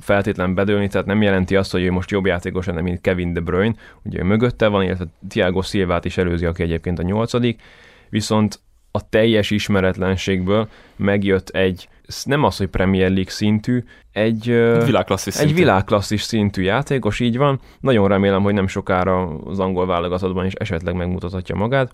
[0.00, 3.40] feltétlen bedőlni, tehát nem jelenti azt, hogy ő most jobb játékos lenne, mint Kevin De
[3.40, 7.62] Bruyne, ugye ő mögötte van, illetve Thiago Silvát is előzi, aki egyébként a nyolcadik,
[8.08, 11.88] viszont a teljes ismeretlenségből megjött egy,
[12.24, 17.60] nem az, hogy Premier League szintű, egy, egy világklasszis, egy világklasszis szintű játékos, így van.
[17.80, 21.92] Nagyon remélem, hogy nem sokára az angol válogatottban is esetleg megmutathatja magát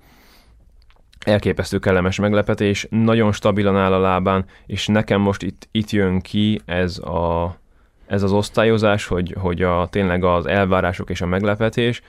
[1.25, 6.61] elképesztő kellemes meglepetés, nagyon stabilan áll a lábán, és nekem most itt, itt jön ki
[6.65, 7.57] ez, a,
[8.07, 12.03] ez az osztályozás, hogy, hogy a, tényleg az elvárások és a meglepetés.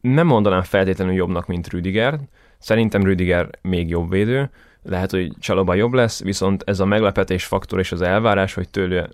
[0.00, 2.18] Nem mondanám feltétlenül jobbnak, mint Rüdiger.
[2.58, 4.50] Szerintem Rüdiger még jobb védő,
[4.82, 9.08] lehet, hogy Csaloba jobb lesz, viszont ez a meglepetés faktor és az elvárás, hogy tőle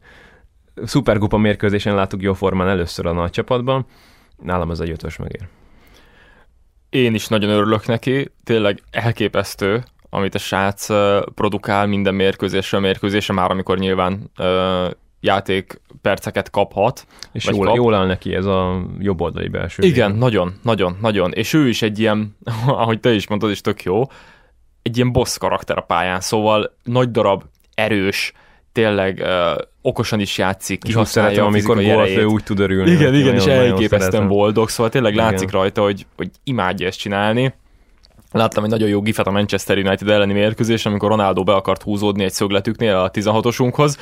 [0.84, 3.86] szuperkupa mérkőzésen láttuk jó formán először a nagy csapatban,
[4.42, 5.48] nálam ez egy ötös megér
[6.92, 10.86] én is nagyon örülök neki, tényleg elképesztő, amit a srác
[11.34, 14.30] produkál minden mérkőzésre, mérkőzésre, már amikor nyilván
[15.20, 17.06] játék perceket kaphat.
[17.32, 17.76] És jól, kap.
[17.76, 19.82] jól áll neki ez a jobb oldali belső.
[19.82, 20.18] Igen, végén.
[20.18, 21.32] nagyon, nagyon, nagyon.
[21.32, 24.02] És ő is egy ilyen, ahogy te is mondtad, is tök jó,
[24.82, 27.42] egy ilyen boss karakter a pályán, szóval nagy darab,
[27.74, 28.32] erős,
[28.72, 32.90] tényleg uh, okosan is játszik, azt szeretem, amikor gólfő úgy tud örülni.
[32.90, 35.24] Igen, igen, és elképesztően boldog, szóval tényleg igen.
[35.24, 37.54] látszik rajta, hogy, hogy imádja ezt csinálni.
[38.32, 42.24] Láttam egy nagyon jó gifet a Manchester United elleni mérkőzés, amikor Ronaldo be akart húzódni
[42.24, 43.98] egy szögletüknél a 16-osunkhoz,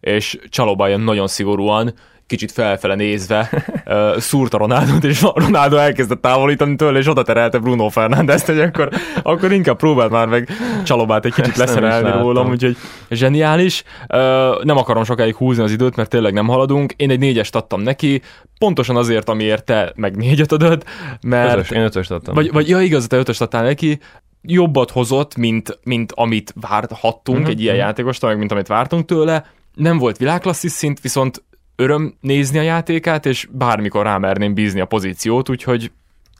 [0.00, 1.94] és Csalóba jön nagyon szigorúan,
[2.32, 3.48] kicsit felfele nézve
[3.86, 8.88] uh, szúrta Ronaldot, és Ronaldo elkezdett távolítani tőle, és oda terelte Bruno Fernandes, hogy akkor,
[9.22, 10.48] akkor inkább próbált már meg
[10.84, 12.76] Csalobát egy kicsit leszerelni rólam, úgyhogy
[13.10, 13.82] zseniális.
[14.08, 16.92] Uh, nem akarom sokáig húzni az időt, mert tényleg nem haladunk.
[16.96, 18.22] Én egy négyest adtam neki,
[18.58, 20.84] pontosan azért, amiért te meg négyet adod,
[21.22, 21.56] mert...
[21.56, 22.34] Ötös, én ötöst adtam.
[22.34, 23.98] Vagy, vagy ja, igaz, te ötöst adtál neki,
[24.42, 27.52] jobbat hozott, mint, mint amit várhattunk uh-huh.
[27.52, 27.88] egy ilyen uh-huh.
[27.88, 29.46] játékostól, meg mint amit vártunk tőle.
[29.74, 31.42] Nem volt világklasszis szint, viszont
[31.76, 35.90] öröm nézni a játékát, és bármikor rámerném bízni a pozíciót, úgyhogy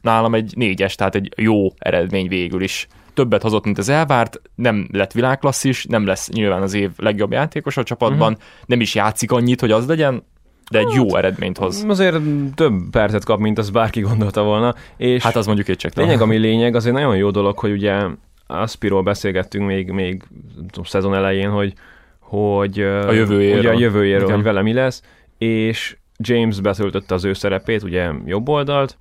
[0.01, 2.87] nálam egy négyes, tehát egy jó eredmény végül is.
[3.15, 7.77] Többet hozott, mint az elvárt, nem lett világklasszis, nem lesz nyilván az év legjobb játékos
[7.77, 8.47] a csapatban, uh-huh.
[8.67, 10.23] nem is játszik annyit, hogy az legyen,
[10.71, 11.85] de egy jó hát, eredményt hoz.
[11.89, 12.17] Azért
[12.55, 14.75] több percet kap, mint az bárki gondolta volna.
[14.97, 15.95] És hát az mondjuk egy csak.
[15.95, 18.03] Lényeg, ami lényeg, az egy nagyon jó dolog, hogy ugye
[18.47, 20.23] Aspiról beszélgettünk még, még
[20.55, 21.73] tudom, szezon elején, hogy,
[22.19, 25.03] hogy a jövőjéről, ugye a jövőjéről hogy vele mi lesz,
[25.43, 28.99] és James betöltötte az ő szerepét, ugye jobb oldalt,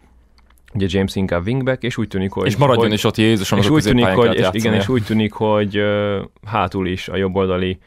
[0.74, 2.46] ugye James inkább wingback, és úgy tűnik, hogy...
[2.46, 5.34] És maradjon hogy, is ott Jézus, és úgy tűnik, hogy, és igen, és úgy tűnik,
[5.34, 7.80] hogy uh, hátul is a jobb oldali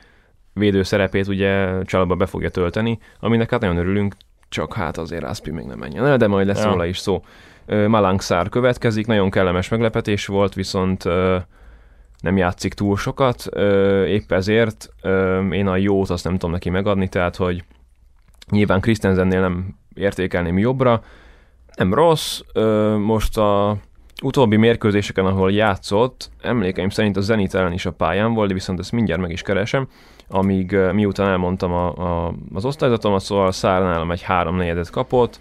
[0.53, 4.14] védő szerepét ugye családba be fogja tölteni, aminek hát nagyon örülünk,
[4.49, 6.71] csak hát azért Aspi még nem menjen el, de majd lesz ja.
[6.71, 7.25] róla is szó.
[7.67, 11.37] Uh, Malangszár következik, nagyon kellemes meglepetés volt, viszont uh,
[12.21, 13.47] nem játszik túl sokat,
[14.07, 14.88] épp ezért
[15.51, 17.64] én a jót azt nem tudom neki megadni, tehát hogy
[18.50, 21.02] Nyilván Christensennél nem értékelném jobbra.
[21.76, 22.40] Nem rossz,
[22.98, 23.76] most a
[24.22, 28.78] utóbbi mérkőzéseken, ahol játszott, emlékeim szerint a Zenit ellen is a pályán volt, de viszont
[28.78, 29.88] ezt mindjárt meg is keresem,
[30.28, 35.40] amíg miután elmondtam a, a, az osztályzatomat, szóval Szárnálam egy három negyedet kapott.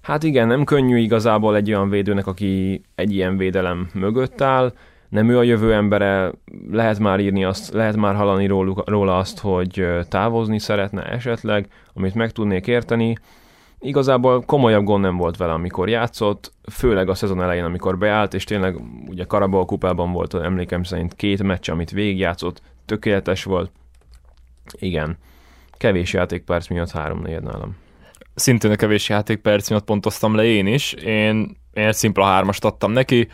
[0.00, 4.72] Hát igen, nem könnyű igazából egy olyan védőnek, aki egy ilyen védelem mögött áll,
[5.10, 6.32] nem ő a jövő embere,
[6.70, 12.14] lehet már írni azt, lehet már hallani róla, róla azt, hogy távozni szeretne esetleg, amit
[12.14, 13.16] meg tudnék érteni.
[13.78, 18.44] Igazából komolyabb gond nem volt vele, amikor játszott, főleg a szezon elején, amikor beállt, és
[18.44, 23.70] tényleg ugye Karabal kupában volt emlékem szerint két meccs, amit végigjátszott, tökéletes volt.
[24.78, 25.16] Igen,
[25.72, 27.76] kevés játékperc miatt három négy nálam.
[28.34, 30.92] Szintén a kevés játékperc miatt pontoztam le én is.
[30.92, 33.28] Én, én egy szimpla hármast adtam neki,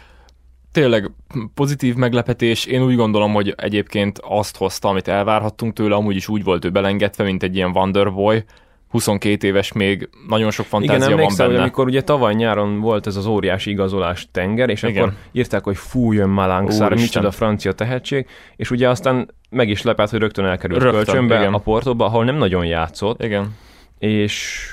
[0.77, 1.11] tényleg
[1.55, 2.65] pozitív meglepetés.
[2.65, 6.71] Én úgy gondolom, hogy egyébként azt hozta, amit elvárhattunk tőle, amúgy is úgy volt ő
[6.71, 8.45] belengedve, mint egy ilyen Wonderboy,
[8.89, 11.51] 22 éves még, nagyon sok fantázia Igen, van benne.
[11.51, 15.03] hogy amikor ugye tavaly nyáron volt ez az óriási igazolás tenger, és Igen.
[15.03, 20.11] akkor írták, hogy fú, jön Malangszár, micsoda francia tehetség, és ugye aztán meg is lepett,
[20.11, 21.55] hogy rögtön elkerült rögtön, kölcsönbe igen.
[21.55, 23.23] a Portóba, ahol nem nagyon játszott.
[23.23, 23.55] Igen.
[23.99, 24.65] És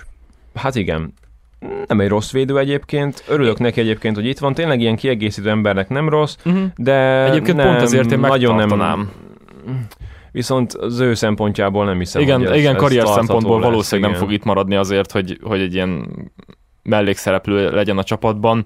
[0.54, 1.13] hát igen,
[1.88, 3.23] nem egy rossz védő egyébként.
[3.28, 4.54] Örülök neki egyébként, hogy itt van.
[4.54, 6.63] Tényleg ilyen kiegészítő embernek nem rossz, uh-huh.
[6.76, 9.10] de Egyébként nem, pont ezért én nagyon nem
[10.34, 14.10] viszont az ő szempontjából nem hiszem, igen, hogy ez, igen, ez karrier szempontból lesz, valószínűleg
[14.10, 14.21] igen.
[14.21, 16.08] nem fog itt maradni azért, hogy, hogy egy ilyen
[16.84, 18.63] mellékszereplő legyen a csapatban.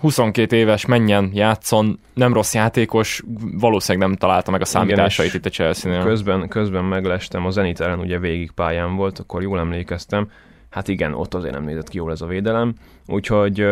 [0.00, 3.22] 22 éves, menjen, játszon, nem rossz játékos,
[3.58, 6.02] valószínűleg nem találta meg a számításait Igen, itt a Chelsea-nél.
[6.02, 10.30] Közben, közben meglestem, a Zenit ellen ugye végig pályán volt, akkor jól emlékeztem,
[10.70, 12.74] hát igen, ott azért nem nézett ki jól ez a védelem,
[13.06, 13.66] úgyhogy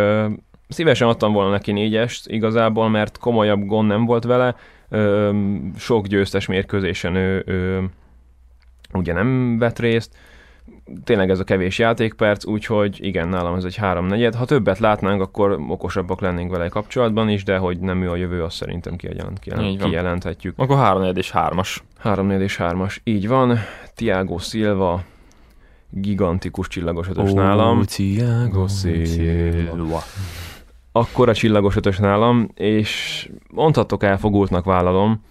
[0.69, 4.57] szívesen adtam volna neki négyest igazából, mert komolyabb gond nem volt vele,
[4.89, 5.31] ö,
[5.77, 7.91] sok győztes mérkőzésen ő, ő
[8.93, 10.17] ugye nem vett részt,
[11.05, 14.35] tényleg ez a kevés játékperc, úgyhogy igen, nálam ez egy háromnegyed.
[14.35, 18.43] Ha többet látnánk, akkor okosabbak lennénk vele kapcsolatban is, de hogy nem ő a jövő,
[18.43, 20.55] azt szerintem kijelent, kijelent, kijelenthetjük.
[20.59, 21.85] Akkor háromnegyed és hármas.
[21.99, 23.59] Háromnegyed és hármas, így van.
[23.95, 25.03] Tiago Silva,
[26.01, 27.83] gigantikus csillagos ötös oh, nálam.
[27.83, 30.03] Tiago Silva.
[30.93, 35.23] Akkor a csillagos ötös nálam, és mondhatok elfogultnak vállalom,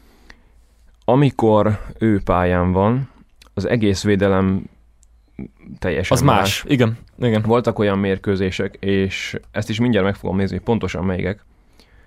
[1.05, 3.09] amikor ő pályán van,
[3.53, 4.63] az egész védelem
[5.79, 6.37] teljesen Az más.
[6.37, 6.63] más.
[6.67, 7.41] Igen, igen.
[7.41, 11.45] Voltak olyan mérkőzések, és ezt is mindjárt meg fogom nézni, pontosan melyikek,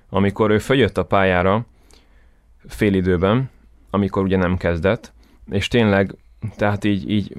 [0.09, 1.67] amikor ő följött a pályára
[2.67, 3.51] fél időben,
[3.91, 5.13] amikor ugye nem kezdett,
[5.51, 6.15] és tényleg,
[6.57, 7.37] tehát így, így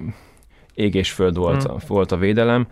[0.79, 1.77] ég és föld volt, hmm.
[1.87, 2.67] volt a védelem.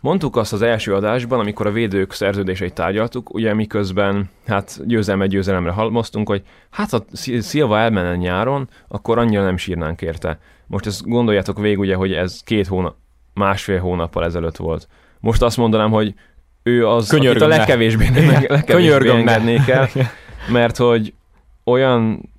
[0.00, 5.70] Mondtuk azt az első adásban, amikor a védők szerződéseit tárgyaltuk, ugye miközben hát győzelme győzelemre
[5.70, 7.04] halmoztunk, hogy hát ha
[7.40, 10.38] Szilva elmenne nyáron, akkor annyira nem sírnánk érte.
[10.66, 12.94] Most ezt gondoljátok végig ugye, hogy ez két hónap,
[13.34, 14.88] másfél hónappal ezelőtt volt.
[15.20, 16.14] Most azt mondanám, hogy
[16.62, 18.08] ő az, Könyörgöm akit a legkevésbé,
[18.48, 19.88] legkevésbé engednék el,
[20.52, 21.14] mert hogy
[21.64, 22.30] olyan,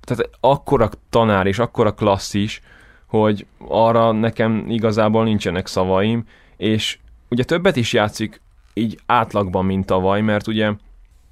[0.00, 2.60] tehát akkora tanár és akkora klasszis,
[3.06, 6.24] hogy arra nekem igazából nincsenek szavaim,
[6.56, 8.40] és ugye többet is játszik
[8.74, 10.72] így átlagban, mint tavaly, mert ugye,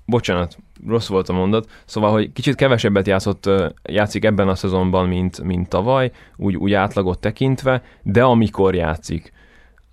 [0.07, 0.57] bocsánat,
[0.87, 3.51] rossz volt a mondat, szóval, hogy kicsit kevesebbet játszott,
[3.83, 9.33] játszik ebben a szezonban, mint, mint tavaly, úgy, úgy átlagot tekintve, de amikor játszik,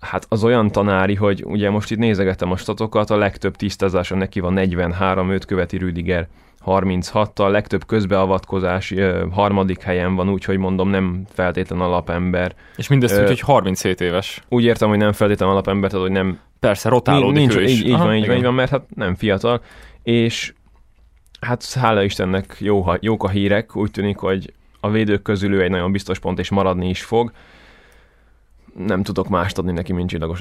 [0.00, 4.40] hát az olyan tanári, hogy ugye most itt nézegettem a statokat, a legtöbb tisztázása neki
[4.40, 6.28] van 43, őt követi Rüdiger
[6.66, 8.94] 36-tal, legtöbb közbeavatkozás
[9.30, 12.54] harmadik helyen van, úgyhogy mondom, nem feltétlen alapember.
[12.76, 14.42] És mindezt úgy, hogy 37 éves.
[14.48, 16.38] Úgy értem, hogy nem feltétlen alapember, tehát hogy nem...
[16.60, 17.70] Persze, rotálódik nincs, ő is.
[17.70, 19.62] Így, így, Aha, van, így, van, így van, mert hát nem fiatal.
[20.02, 20.52] És
[21.40, 25.70] hát hála Istennek jó, jók a hírek, úgy tűnik, hogy a védők közül ő egy
[25.70, 27.32] nagyon biztos pont, és maradni is fog.
[28.74, 30.40] Nem tudok mást adni neki, mint csillagos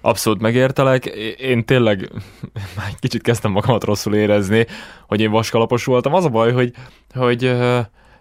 [0.00, 1.04] Abszolút megértelek.
[1.38, 2.10] Én tényleg
[2.76, 4.66] már kicsit kezdtem magamat rosszul érezni,
[5.06, 6.14] hogy én vaskalapos voltam.
[6.14, 6.72] Az a baj, hogy,
[7.14, 7.56] hogy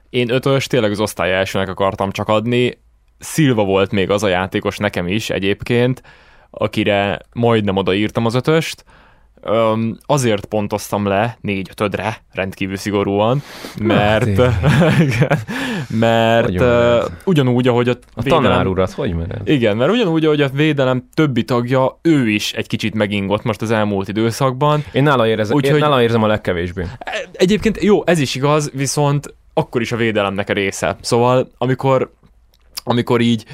[0.10, 2.84] én ötös tényleg az osztály elsőnek akartam csak adni.
[3.19, 6.02] Szilva volt még az a játékos nekem is egyébként,
[6.50, 8.86] akire majdnem odaírtam az ötöst,
[9.47, 13.41] Öm, azért pontoztam le négy ötödre, rendkívül szigorúan,
[13.79, 15.45] mert, hát
[15.89, 19.49] mert uh, ugyanúgy, ahogy a, a védelem, tanár urat, hogy mered?
[19.49, 23.71] Igen, mert ugyanúgy, ahogy a védelem többi tagja, ő is egy kicsit megingott most az
[23.71, 24.84] elmúlt időszakban.
[24.91, 26.86] Én nála, érezem, úgy, én nála érzem a legkevésbé.
[26.99, 30.97] E, egyébként jó, ez is igaz, viszont akkor is a védelemnek a része.
[31.01, 32.12] Szóval, amikor,
[32.84, 33.45] amikor így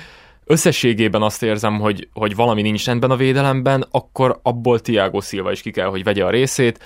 [0.51, 5.61] összességében azt érzem, hogy, hogy valami nincs rendben a védelemben, akkor abból Tiago Silva is
[5.61, 6.83] ki kell, hogy vegye a részét.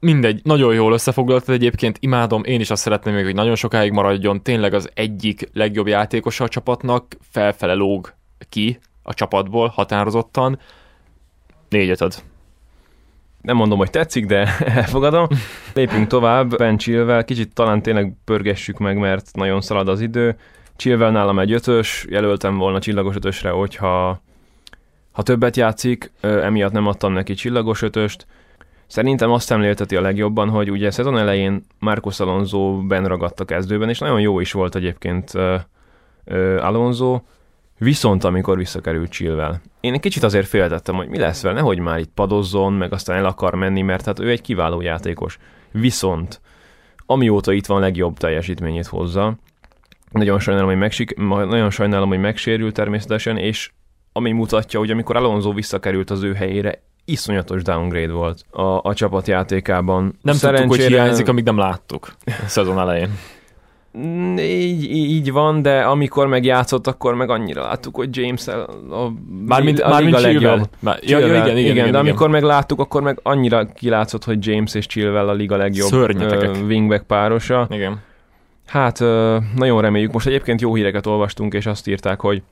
[0.00, 4.42] Mindegy, nagyon jól összefoglaltad egyébként, imádom, én is azt szeretném még, hogy nagyon sokáig maradjon,
[4.42, 8.14] tényleg az egyik legjobb játékosa a csapatnak, felfele lóg
[8.48, 10.58] ki a csapatból határozottan.
[11.68, 12.14] Négyet ad.
[13.40, 15.26] Nem mondom, hogy tetszik, de elfogadom.
[15.74, 16.76] Lépjünk tovább, Ben
[17.24, 20.36] kicsit talán tényleg pörgessük meg, mert nagyon szalad az idő.
[20.78, 24.20] Chilwell nálam egy ötös, jelöltem volna csillagos ötösre, hogyha
[25.12, 28.26] ha többet játszik, emiatt nem adtam neki csillagos ötöst.
[28.86, 33.88] Szerintem azt szemlélteti a legjobban, hogy ugye szezon elején Marcos Alonso ben ragadt a kezdőben,
[33.88, 35.32] és nagyon jó is volt egyébként
[36.60, 37.20] Alonso,
[37.78, 39.54] viszont amikor visszakerült Chilwell.
[39.80, 43.16] Én egy kicsit azért féltettem, hogy mi lesz vele, nehogy már itt padozzon, meg aztán
[43.16, 45.38] el akar menni, mert hát ő egy kiváló játékos.
[45.70, 46.40] Viszont
[47.06, 49.36] amióta itt van legjobb teljesítményét hozza,
[50.10, 53.70] nagyon sajnálom, hogy, megsik- nagyon sajnálom, hogy megsérült természetesen, és
[54.12, 60.18] ami mutatja, hogy amikor Alonso visszakerült az ő helyére, iszonyatos downgrade volt a, a csapatjátékában.
[60.22, 60.68] Nem Szerencsére...
[60.68, 63.10] tudtuk, hogy hiányzik, amíg nem láttuk a szezon elején.
[64.38, 68.68] Így, így van, de amikor megjátszott, akkor meg annyira láttuk, hogy James a,
[69.04, 69.12] a,
[69.46, 70.68] mármint, a, mármint a legjobb.
[70.78, 74.24] Már, ja, ja, igen, igen, igen, igen, de amikor meg megláttuk, akkor meg annyira kilátszott,
[74.24, 77.66] hogy James és Chilwell a liga legjobb uh, wingback párosa.
[77.70, 78.00] Igen.
[78.68, 78.98] Hát
[79.54, 80.12] nagyon reméljük.
[80.12, 82.42] Most egyébként jó híreket olvastunk, és azt írták, hogy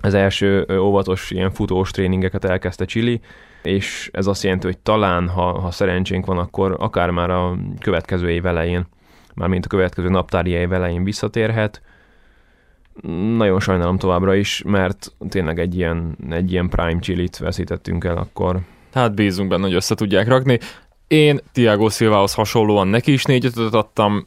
[0.00, 3.20] az első óvatos ilyen futós tréningeket elkezdte Chili,
[3.62, 8.30] és ez azt jelenti, hogy talán, ha, ha szerencsénk van, akkor akár már a következő
[8.30, 8.86] év elején,
[9.34, 11.82] mármint a következő naptári év elején visszatérhet.
[13.36, 18.58] Nagyon sajnálom továbbra is, mert tényleg egy ilyen, egy ilyen prime chilit veszítettünk el akkor.
[18.92, 20.58] Hát bízunk benne, hogy össze tudják rakni.
[21.08, 24.26] Én Tiago Silvához hasonlóan neki is négyet adtam,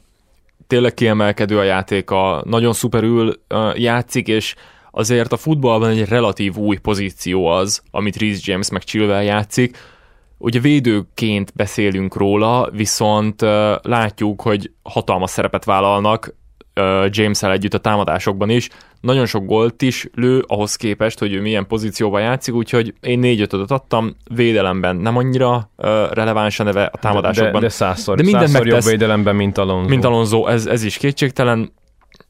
[0.66, 3.40] tényleg kiemelkedő a játéka, nagyon szuperül
[3.74, 4.54] játszik, és
[4.90, 9.76] azért a futballban egy relatív új pozíció az, amit Reece James meg Chilwell játszik.
[10.38, 13.40] ugye védőként beszélünk róla, viszont
[13.82, 16.34] látjuk, hogy hatalmas szerepet vállalnak
[17.08, 18.68] James-el együtt a támadásokban is.
[19.04, 23.40] Nagyon sok gólt is lő ahhoz képest, hogy ő milyen pozícióban játszik, úgyhogy én négy
[23.40, 27.52] ötöt adtam, védelemben nem annyira uh, releváns a neve a támadásokban.
[27.52, 29.88] De, de százszor, De mindent százszor jobb védelemben, mint Alonso.
[29.88, 31.72] Mint Alonso, ez, ez is kétségtelen.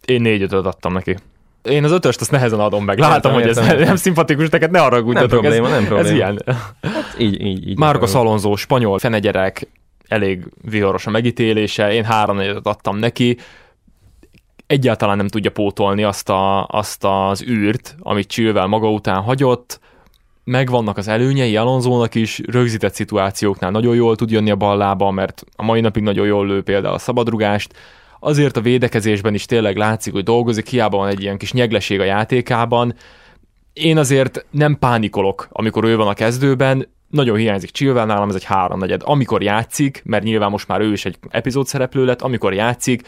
[0.05, 1.17] Én négy ötöt adtam neki.
[1.63, 2.99] Én az ötöst azt nehezen adom meg.
[2.99, 3.87] Látom, Értem, hogy ez értem.
[3.87, 5.31] nem szimpatikus, neked ne haragudjatok.
[5.31, 6.09] Nem probléma, ez, nem probléma.
[6.09, 6.43] Ez ilyen.
[7.19, 7.79] Így, így, így.
[7.79, 9.69] Marcos Alonso, spanyol fenegyerek,
[10.09, 13.37] elég viharos a megítélése, én három adtam neki,
[14.67, 19.81] egyáltalán nem tudja pótolni azt, a, azt az űrt, amit Csillvel maga után hagyott,
[20.45, 25.63] megvannak az előnyei Alonzónak is, rögzített szituációknál nagyon jól tud jönni a ballába, mert a
[25.63, 27.75] mai napig nagyon jól lő például a szabadrugást,
[28.21, 32.05] azért a védekezésben is tényleg látszik, hogy dolgozik, hiába van egy ilyen kis nyegleség a
[32.05, 32.95] játékában.
[33.73, 38.45] Én azért nem pánikolok, amikor ő van a kezdőben, nagyon hiányzik Chilwell, nálam ez egy
[38.45, 39.03] háromnegyed.
[39.05, 43.03] Amikor játszik, mert nyilván most már ő is egy epizód szereplő lett, amikor játszik,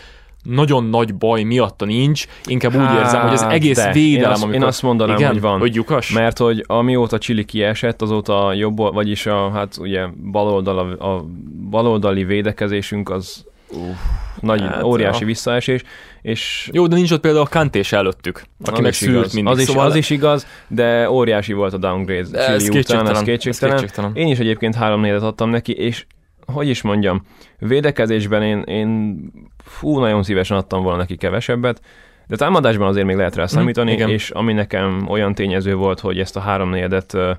[0.48, 3.92] nagyon nagy baj miatta nincs, inkább úgy érzem, hogy az Hát, egész de.
[3.92, 4.60] védelem, Én azt- amikor...
[4.62, 5.58] én azt mondanám, igen, hogy van.
[5.58, 6.10] Hogy lyukas?
[6.12, 11.24] Mert hogy amióta Chili kiesett, azóta a jobb, vagyis a, hát ugye baloldal, a, a
[11.70, 13.96] baloldali védekezésünk az uff,
[14.40, 15.26] nagy, Hát, hát, óriási ja.
[15.26, 15.82] visszaesés,
[16.22, 19.32] és Jó, de nincs ott például a Kantés előttük, aki az meg is szűrt igaz.
[19.32, 19.52] mindig.
[19.52, 23.16] Az is, szóval az is igaz, de óriási volt a downgrade Ez után, kétségtelen, ez
[23.16, 23.76] ez kétségtelen.
[23.76, 24.10] kétségtelen.
[24.14, 26.06] Én is egyébként három négyet adtam neki, és
[26.46, 27.22] hogy is mondjam,
[27.58, 29.18] védekezésben én, én
[29.64, 31.80] fú, nagyon szívesen adtam volna neki kevesebbet,
[32.26, 34.08] de támadásban azért még lehet rá számítani, igen.
[34.08, 36.72] és ami nekem olyan tényező volt, hogy ezt a három
[37.12, 37.32] ö,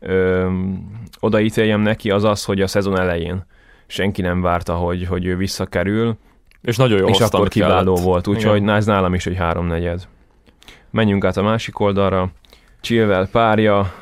[0.00, 0.50] ö,
[1.20, 3.44] odaítéljem neki, az az, hogy a szezon elején
[3.86, 6.16] senki nem várta, hogy, hogy ő visszakerül,
[6.62, 8.08] És nagyon jó és akkor kiváló kellett.
[8.08, 10.08] volt, úgyhogy ez nálam is egy háromnegyed.
[10.90, 12.30] Menjünk át a másik oldalra.
[12.80, 13.92] Chilwell párja,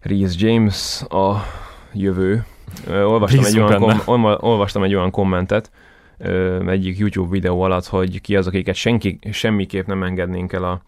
[0.00, 1.42] Reese James a
[1.92, 2.44] jövő.
[2.90, 5.70] Olvastam egy, olyan kom- olva- olvastam egy olyan kommentet
[6.66, 10.80] egyik YouTube videó alatt, hogy ki az, akiket senki, semmiképp nem engednénk el a,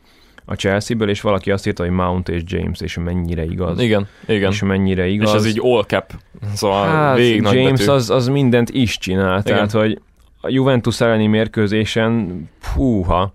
[0.45, 3.81] a Chelsea-ből, és valaki azt írta, hogy Mount és James, és mennyire igaz.
[3.81, 4.51] Igen, igen.
[4.51, 5.29] És mennyire igaz.
[5.29, 6.13] És az így all cap.
[6.55, 10.01] Szóval Hát, végig James az, az mindent is csinál, tehát hogy
[10.41, 12.43] a Juventus elleni mérkőzésen,
[12.75, 13.35] húha,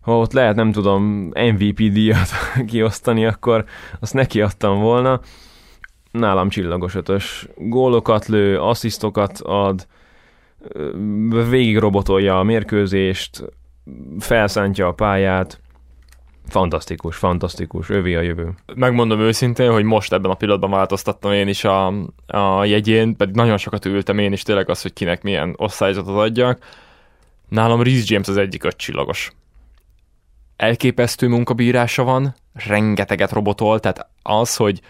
[0.00, 1.02] ha ott lehet, nem tudom,
[1.34, 2.28] MVP díjat
[2.70, 3.64] kiosztani, akkor
[4.00, 5.20] azt neki adtam volna.
[6.10, 7.48] Nálam csillagos ötös.
[7.56, 9.86] Gólokat lő, asszisztokat ad,
[11.48, 13.44] végig robotolja a mérkőzést,
[14.18, 15.60] felszántja a pályát.
[16.48, 18.54] Fantasztikus, fantasztikus, övé a jövő.
[18.74, 21.86] Megmondom őszintén, hogy most ebben a pillanatban változtattam én is a,
[22.26, 26.64] a jegyén, pedig nagyon sokat ültem én is tényleg az, hogy kinek milyen osztályzatot adjak.
[27.48, 29.32] Nálam Reece James az egyik ötcsillagos.
[30.56, 34.80] Elképesztő munkabírása van, rengeteget robotol, tehát az, hogy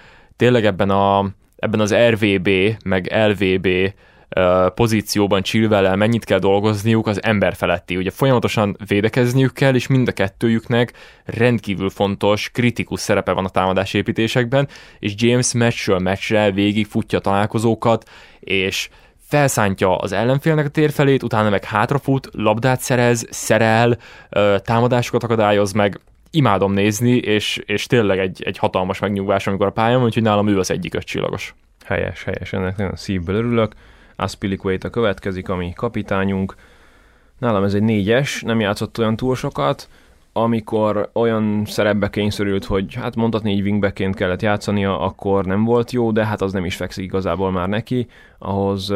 [0.40, 2.48] tényleg ebben, a, ebben az RVB,
[2.84, 3.68] meg LVB
[4.74, 7.96] pozícióban Chilwell-el mennyit kell dolgozniuk, az ember feletti.
[7.96, 10.92] Ugye folyamatosan védekezniük kell, és mind a kettőjüknek
[11.24, 14.68] rendkívül fontos, kritikus szerepe van a támadásépítésekben,
[14.98, 18.08] és James meccsről meccsre végig futja a találkozókat,
[18.40, 18.88] és
[19.26, 23.98] felszántja az ellenfélnek a térfelét, utána meg hátrafut, labdát szerez, szerel,
[24.64, 29.96] támadásokat akadályoz meg, imádom nézni, és, és tényleg egy, egy hatalmas megnyugvás, amikor a pályán,
[29.96, 31.54] van, úgyhogy nálam ő az egyik ötcsillagos.
[31.84, 33.74] Helyes, helyes, ennek nagyon szívből örülök.
[34.16, 36.54] Aspilicueta következik, ami kapitányunk.
[37.38, 39.88] Nálam ez egy négyes, nem játszott olyan túl sokat,
[40.32, 46.12] amikor olyan szerepbe kényszerült, hogy hát mondhatni így wingbackként kellett játszania, akkor nem volt jó,
[46.12, 48.06] de hát az nem is fekszik igazából már neki.
[48.38, 48.88] Ahhoz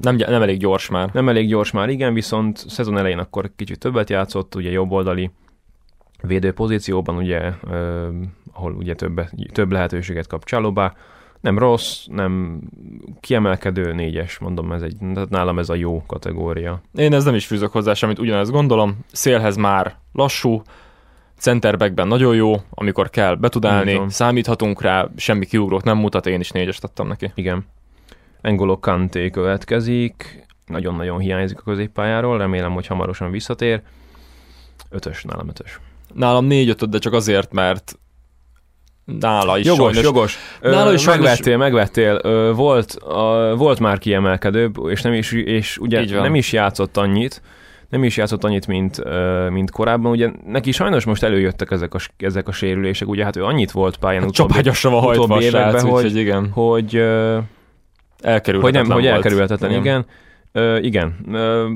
[0.00, 1.10] Nem, nem elég gyors már.
[1.12, 5.30] nem elég gyors már, igen, viszont szezon elején akkor kicsit többet játszott, ugye jobboldali
[6.22, 8.08] védő pozícióban, ugye, ö,
[8.52, 9.20] ahol ugye több,
[9.52, 10.94] több lehetőséget kap Csalobá.
[11.40, 12.60] Nem rossz, nem
[13.20, 16.82] kiemelkedő négyes, mondom, ez egy, tehát nálam ez a jó kategória.
[16.94, 18.98] Én ez nem is fűzök hozzá semmit, ugyanezt gondolom.
[19.12, 20.62] Szélhez már lassú,
[21.36, 24.08] centerbackben nagyon jó, amikor kell be tud Így állni, van.
[24.08, 27.30] számíthatunk rá, semmi kiugrót nem mutat, én is négyest adtam neki.
[27.34, 27.66] Igen.
[28.40, 33.82] Engolo Kanté következik, nagyon-nagyon hiányzik a középpályáról, remélem, hogy hamarosan visszatér.
[34.90, 35.80] Ötös, nálam ötös.
[36.14, 37.98] Nálam négy ötöt, de csak azért, mert
[39.04, 40.38] nála is Jogos, sajnos, jogos.
[40.60, 42.18] Nála is sajnos- megvettél, megvettél.
[42.22, 47.42] Ö, volt, a, volt már kiemelkedőbb, és nem is, és ugye nem is játszott annyit,
[47.88, 49.02] nem is játszott annyit, mint,
[49.50, 50.10] mint korábban.
[50.10, 53.96] Ugye neki sajnos most előjöttek ezek a, ezek a sérülések, ugye hát ő annyit volt
[53.96, 56.50] pályán utóbbi, csapágyasra van hajtva utóbbi években, úgyhogy hogy- igen.
[56.50, 57.44] hogy, ö, hogy
[58.30, 59.14] Elkerülhetetlen nem, hogy volt.
[59.14, 60.06] elkerülhetetlen, igen.
[60.52, 61.68] Ö, igen, ö,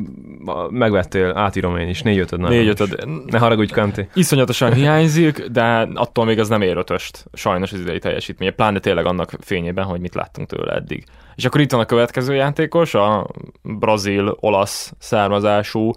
[0.70, 3.08] megvettél, átírom én is, négy ötöd nálam Négy ötöd.
[3.26, 4.08] Ne haragudj, Kanti.
[4.14, 9.06] Iszonyatosan hiányzik, de attól még az nem ér ötöst, sajnos az idei teljesítménye, pláne tényleg
[9.06, 11.04] annak fényében, hogy mit láttunk tőle eddig.
[11.34, 13.26] És akkor itt van a következő játékos, a
[13.62, 15.90] brazil-olasz származású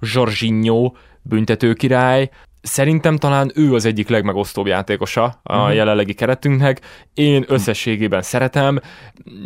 [0.00, 2.30] Jorginho büntetőkirály,
[2.66, 5.72] Szerintem talán ő az egyik legmegosztóbb játékosa a Mhm.
[5.72, 6.80] jelenlegi keretünknek.
[7.14, 8.80] Én összességében szeretem,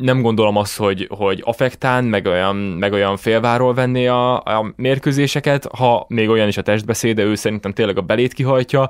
[0.01, 5.65] nem gondolom azt, hogy, hogy affektán, meg olyan, meg olyan félváról venné a, a mérkőzéseket,
[5.77, 8.89] ha még olyan is a testbeszéde, ő szerintem tényleg a belét kihajtja.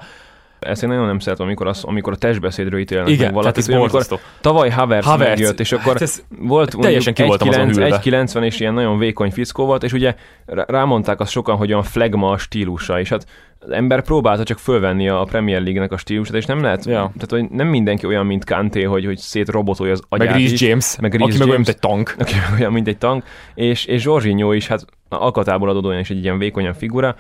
[0.61, 3.64] Ezt én nagyon nem szeretem, amikor, az, amikor a testbeszédről ítélnek Igen, meg valakit.
[3.64, 4.06] hogy amikor
[4.40, 8.00] tavaly Havertz, Havertz, megjött, és akkor hát ez volt teljesen ki voltam azon 1,9 hűlve.
[8.02, 10.14] 1,90 és ilyen nagyon vékony fickó volt, és ugye
[10.46, 13.26] rá- rámondták azt sokan, hogy olyan flagma a stílusa, és hát
[13.58, 17.12] az ember próbálta csak fölvenni a Premier League-nek a stílusát, és nem lehet, Ja.
[17.14, 20.96] tehát hogy nem mindenki olyan, mint Kanté, hogy, hogy szétrobotolja az agyát meg Reece James,
[21.00, 21.66] meg aki Reece meg olyan, James.
[21.66, 22.14] mint egy tank.
[22.22, 26.38] aki olyan, mint egy tank, és, és Zsorzsinyó is, hát alkatából adódóan is egy ilyen
[26.38, 27.16] vékonyan figura.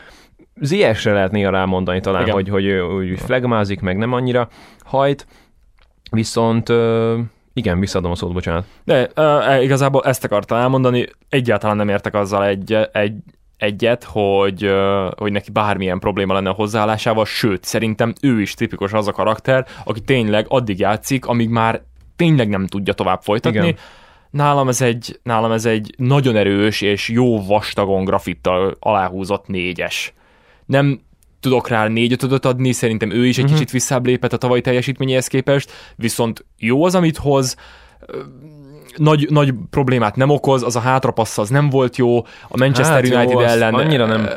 [0.60, 2.34] Ziyechre lehet néha rámondani talán, Igen.
[2.34, 4.48] hogy, hogy ő úgy flagmázik, meg nem annyira
[4.84, 5.26] hajt,
[6.10, 7.18] viszont ö,
[7.52, 8.66] igen, visszaadom a szót, bocsánat.
[8.84, 13.14] De uh, igazából ezt akartam elmondani, egyáltalán nem értek azzal egy, egy,
[13.56, 18.92] egyet, hogy, uh, hogy neki bármilyen probléma lenne a hozzáállásával, sőt, szerintem ő is tipikus
[18.92, 21.82] az a karakter, aki tényleg addig játszik, amíg már
[22.16, 23.58] tényleg nem tudja tovább folytatni.
[23.58, 23.76] Igen.
[24.30, 30.14] Nálam ez, egy, nálam ez egy nagyon erős és jó vastagon grafittal aláhúzott négyes.
[30.70, 31.00] Nem
[31.40, 33.52] tudok rá négy ötödöt adni, szerintem ő is egy Mhm.
[33.52, 37.56] kicsit visszább lépett a tavalyi teljesítményéhez képest, viszont jó az, amit hoz,
[38.96, 42.18] nagy, nagy problémát nem okoz, az a hátrapassz az nem volt jó,
[42.48, 44.28] a Manchester Hát jó, United azt ellen annyira nem.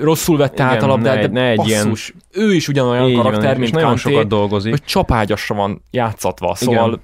[0.00, 3.08] rosszul vette Igen, át a labdát, ne de ne egy ilyen- basszus, ő is ugyanolyan
[3.08, 4.70] Így van, karakter, és mint nagyon Kanté, sokat dolgozik.
[4.70, 7.00] hogy csapágyasra van játszatva, szóval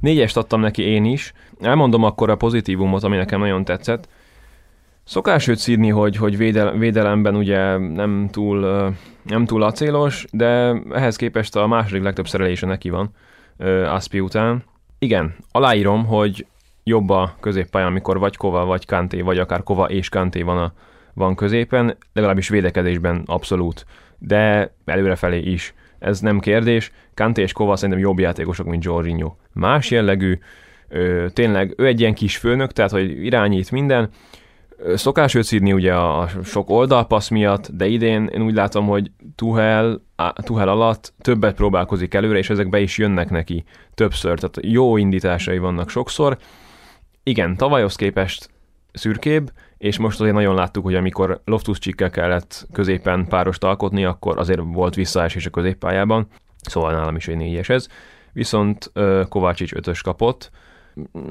[0.00, 1.32] Négyest adtam neki én is.
[1.60, 4.08] Elmondom akkor a pozitívumot, ami nekem nagyon tetszett.
[5.10, 8.60] Szokás őt szídni, hogy, hogy védel, védelemben ugye nem túl,
[9.22, 13.10] nem túl acélos, de ehhez képest a második legtöbb szerelése neki van
[13.84, 14.64] Aspi után.
[14.98, 16.46] Igen, aláírom, hogy
[16.84, 20.72] jobb a középpályán, amikor vagy Kova, vagy Kanté, vagy akár Kova és Kanté van, a,
[21.14, 23.86] van középen, legalábbis védekezésben abszolút,
[24.18, 25.74] de előrefelé is.
[25.98, 26.92] Ez nem kérdés.
[27.14, 29.34] Kanté és Kova szerintem jobb játékosok, mint Jorginho.
[29.52, 30.38] Más jellegű,
[30.88, 34.10] ö, tényleg ő egy ilyen kis főnök, tehát hogy irányít minden.
[34.94, 40.02] Szokás őt szídni ugye a sok oldalpassz miatt, de idén én úgy látom, hogy Tuhel,
[40.34, 43.64] Tuhel alatt többet próbálkozik előre, és ezek be is jönnek neki
[43.94, 44.38] többször.
[44.38, 46.38] Tehát jó indításai vannak sokszor.
[47.22, 48.50] Igen, tavalyhoz képest
[48.92, 54.38] szürkébb, és most azért nagyon láttuk, hogy amikor loftus csikkel kellett középen párost alkotni, akkor
[54.38, 56.26] azért volt visszaesés a középpályában,
[56.62, 57.86] szóval nálam is egy négyes ez.
[58.32, 58.92] Viszont
[59.28, 60.50] Kovácsics ötös kapott.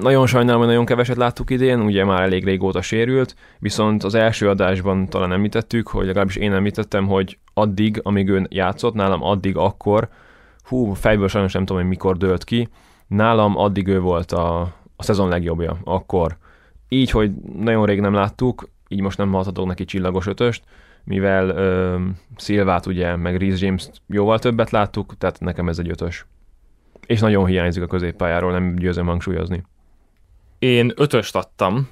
[0.00, 4.48] Nagyon sajnálom, hogy nagyon keveset láttuk idén, ugye már elég régóta sérült, viszont az első
[4.48, 10.08] adásban talán említettük, hogy legalábbis én említettem, hogy addig, amíg ő játszott, nálam addig akkor,
[10.62, 12.68] hú, fejből sajnos nem tudom, hogy mikor dőlt ki,
[13.06, 14.60] nálam addig ő volt a,
[14.96, 16.36] a szezon legjobbja, akkor.
[16.88, 20.64] Így, hogy nagyon rég nem láttuk, így most nem adhatok neki csillagos ötöst,
[21.04, 21.98] mivel ö,
[22.36, 26.26] Szilvát ugye, meg Reece James jóval többet láttuk, tehát nekem ez egy ötös.
[27.10, 29.62] És nagyon hiányzik a középpályáról, nem győzöm hangsúlyozni.
[30.58, 31.88] Én ötöst adtam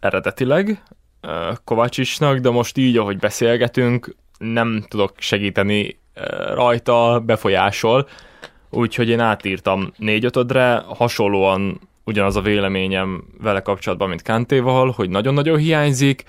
[0.00, 0.82] eredetileg
[1.20, 5.98] ö, Kovácsisnak, de most így, ahogy beszélgetünk, nem tudok segíteni
[6.54, 8.08] rajta, befolyásol,
[8.70, 15.58] úgyhogy én átírtam négy ötödre, hasonlóan ugyanaz a véleményem vele kapcsolatban, mint Kantéval, hogy nagyon-nagyon
[15.58, 16.24] hiányzik,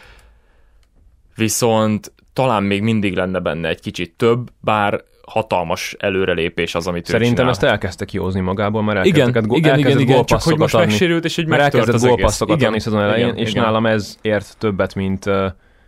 [1.36, 7.12] viszont talán még mindig lenne benne egy kicsit több, bár hatalmas előrelépés az, amit ő
[7.12, 10.58] Szerintem ezt elkezdte kihozni magából, mert igen, elkezdett, gó- igen, igen, elkezdett igen, csak hogy
[10.58, 10.86] most adni.
[10.88, 12.16] megsérült, és egy Mert elkezdett az egész.
[12.16, 13.64] gólpasszokat adni szezon elején, igen, és igen.
[13.64, 15.26] nálam ez ért többet, mint,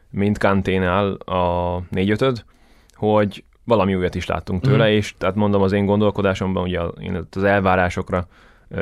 [0.09, 2.43] mint Kanténál a négy-ötöd,
[2.93, 4.93] hogy valami újat is láttunk tőle, Mhm.
[4.93, 8.27] és tehát mondom az én gondolkodásomban, ugye én az elvárásokra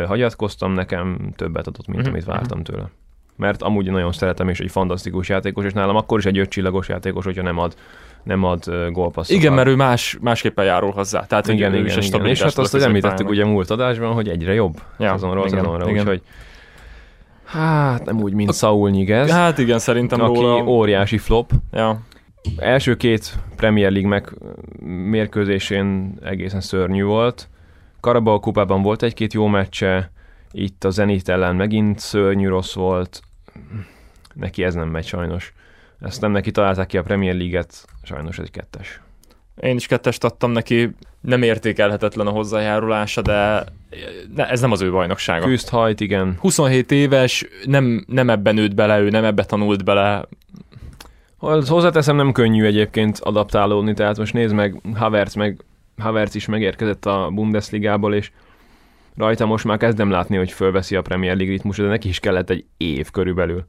[0.08, 2.90] hagyatkoztam, nekem többet adott, mint Mhm, amit vártam tőle.
[3.36, 7.26] Mert amúgy nagyon szeretem, és egy fantasztikus játékos, és nálam akkor is egy ötcsillagos játékos,
[7.26, 7.76] hogyha nem ad,
[8.24, 9.42] nem ad ö, gólpasszokat.
[9.42, 11.26] Igen, mert ő más, másképpen járul hozzá.
[11.26, 12.26] Tehát, hogy igen, ő igen, is igen.
[12.26, 15.64] És hát azt a hogy említettük ugye múlt adásban, hogy egyre jobb Ja, szezonról igen,
[15.64, 15.90] igen.
[15.90, 16.22] úgyhogy
[17.46, 20.64] hát nem úgy, mint Saul Nyigez, Hát igen, szerintem aki róla...
[20.64, 21.52] óriási flop.
[21.72, 22.00] Ja.
[22.58, 24.34] Első két Premier League meg
[25.10, 27.50] mérkőzésén egészen szörnyű volt.
[28.02, 30.12] Carabao kupában volt egy-két jó meccse,
[30.52, 33.22] itt a Zenit ellen megint szörnyű rossz volt.
[34.34, 35.54] Neki ez nem megy sajnos.
[36.04, 39.02] Ezt nem neki találták ki a Premier League-et, sajnos egy kettes.
[39.62, 43.64] Én is kettest adtam neki, nem értékelhetetlen a hozzájárulása, de
[44.36, 45.46] ne, ez nem az ő bajnoksága.
[45.46, 46.38] Küzd hajt, igen.
[46.40, 50.26] 27 éves, nem, nem ebben nőtt bele, ő nem ebbe tanult bele.
[51.38, 55.64] Hozzáteszem, nem könnyű egyébként adaptálódni, tehát most nézd meg, Havertz, meg
[55.98, 58.32] Havertz is megérkezett a Bundesligából, és
[59.18, 62.50] rajta most már kezdem látni, hogy fölveszi a Premier League ritmus, de neki is kellett
[62.50, 63.66] egy év körülbelül.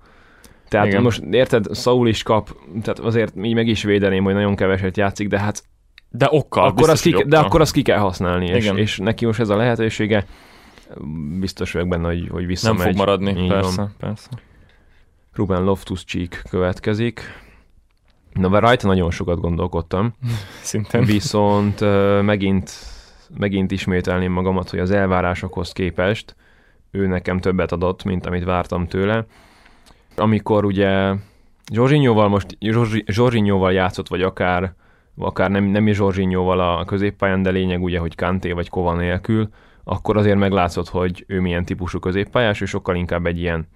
[0.69, 1.03] Tehát Igen.
[1.03, 5.29] most érted, Saul is kap, tehát azért így meg is védeném, hogy nagyon keveset játszik,
[5.29, 5.63] de hát
[6.11, 6.65] de okkal.
[6.65, 9.57] Akkor azt ki, de akkor azt ki kell használni, és, és neki most ez a
[9.57, 10.27] lehetősége,
[11.39, 12.79] biztos vagyok benne, hogy, hogy visszamegy.
[12.79, 13.95] Nem fog maradni, Így persze, van.
[13.99, 14.29] persze.
[15.33, 17.21] Ruben Loftus-Cheek következik.
[18.33, 20.15] Na, mert rajta nagyon sokat gondolkodtam.
[20.63, 21.05] Szintén.
[21.05, 22.71] Viszont uh, megint,
[23.39, 26.37] megint ismételném magamat, hogy az elvárásokhoz képest
[26.91, 29.27] ő nekem többet adott, mint amit vártam tőle.
[30.17, 31.15] Amikor ugye
[31.73, 32.57] Zsorzsinyóval most
[33.07, 34.75] Zsorzsinyóval játszott, vagy akár
[35.19, 39.49] akár nem, nem is Zsorzsinyóval a középpályán, de lényeg ugye, hogy Kanté vagy Kova nélkül,
[39.85, 43.69] akkor azért meglátszott, hogy ő milyen típusú középpályás, és sokkal inkább egy ilyen,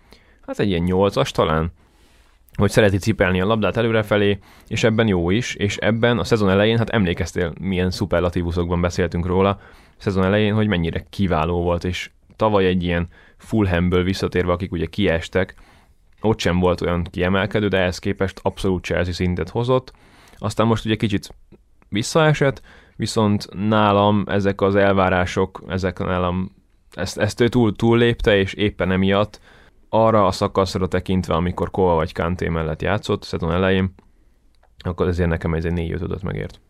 [0.47, 1.73] hát egy ilyen nyolcas talán,
[2.55, 6.79] hogy szereti cipelni a labdát előrefelé, és ebben jó is, és ebben a szezon elején,
[6.79, 9.61] hát emlékeztél, milyen szuperlatívuszokban beszéltünk róla, a
[9.97, 15.55] szezon elején, hogy mennyire kiváló volt, és tavaly egy ilyen Fulhamből visszatérve, akik ugye kiestek,
[16.21, 19.93] ott sem volt olyan kiemelkedő, de ehhez képest abszolút Chelsea szintet hozott,
[20.39, 21.35] aztán most ugye kicsit
[21.89, 22.63] visszaesett,
[22.97, 26.57] viszont nálam ezek az elvárások, ezek nálam
[26.91, 29.41] ezt, ezt ő túl, túl lépte, és éppen emiatt
[29.89, 33.95] arra a szakaszra tekintve, amikor Kova vagy Kanté mellett játszott, szezon elején,
[34.79, 36.61] akkor ezért nekem ez egy 4 5 megért.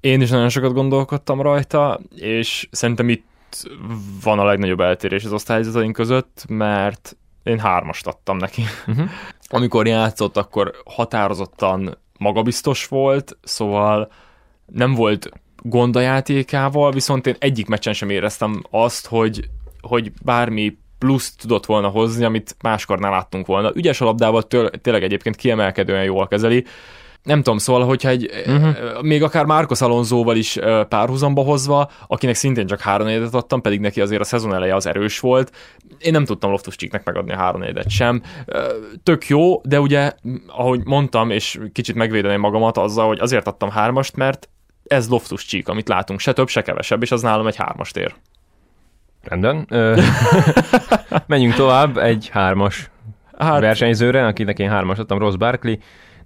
[0.00, 3.24] Én is nagyon sokat gondolkodtam rajta, és szerintem itt
[4.22, 7.16] van a legnagyobb eltérés az osztályzataink között, mert
[7.46, 8.62] én hármast adtam neki.
[8.86, 9.08] Uh-huh.
[9.48, 14.12] Amikor játszott, akkor határozottan magabiztos volt, szóval
[14.66, 19.48] nem volt gond a játékával, viszont én egyik meccsen sem éreztem azt, hogy,
[19.80, 23.70] hogy bármi pluszt tudott volna hozni, amit máskor nem láttunk volna.
[23.74, 26.64] Ügyes a labdával től, tényleg egyébként kiemelkedően jól kezeli,
[27.26, 29.02] nem tudom, szóval, hogyha egy, uh-huh.
[29.02, 30.58] még akár Márkos Alonzóval is
[30.88, 34.86] párhuzamba hozva, akinek szintén csak három negyedet adtam, pedig neki azért a szezon eleje az
[34.86, 35.52] erős volt,
[35.98, 38.22] én nem tudtam loftus Csíknek megadni a három negyedet sem.
[39.02, 40.12] Tök jó, de ugye,
[40.46, 44.48] ahogy mondtam, és kicsit megvédeném magamat azzal, hogy azért adtam hármast, mert
[44.86, 48.14] ez loftus Csík, amit látunk, se több, se kevesebb, és az nálam egy hármast ér.
[49.22, 49.68] Rendben.
[51.26, 52.90] Menjünk tovább, egy hármas
[53.38, 53.60] hát...
[53.60, 55.76] versenyzőre, akinek én hármas adtam, Ross Barkley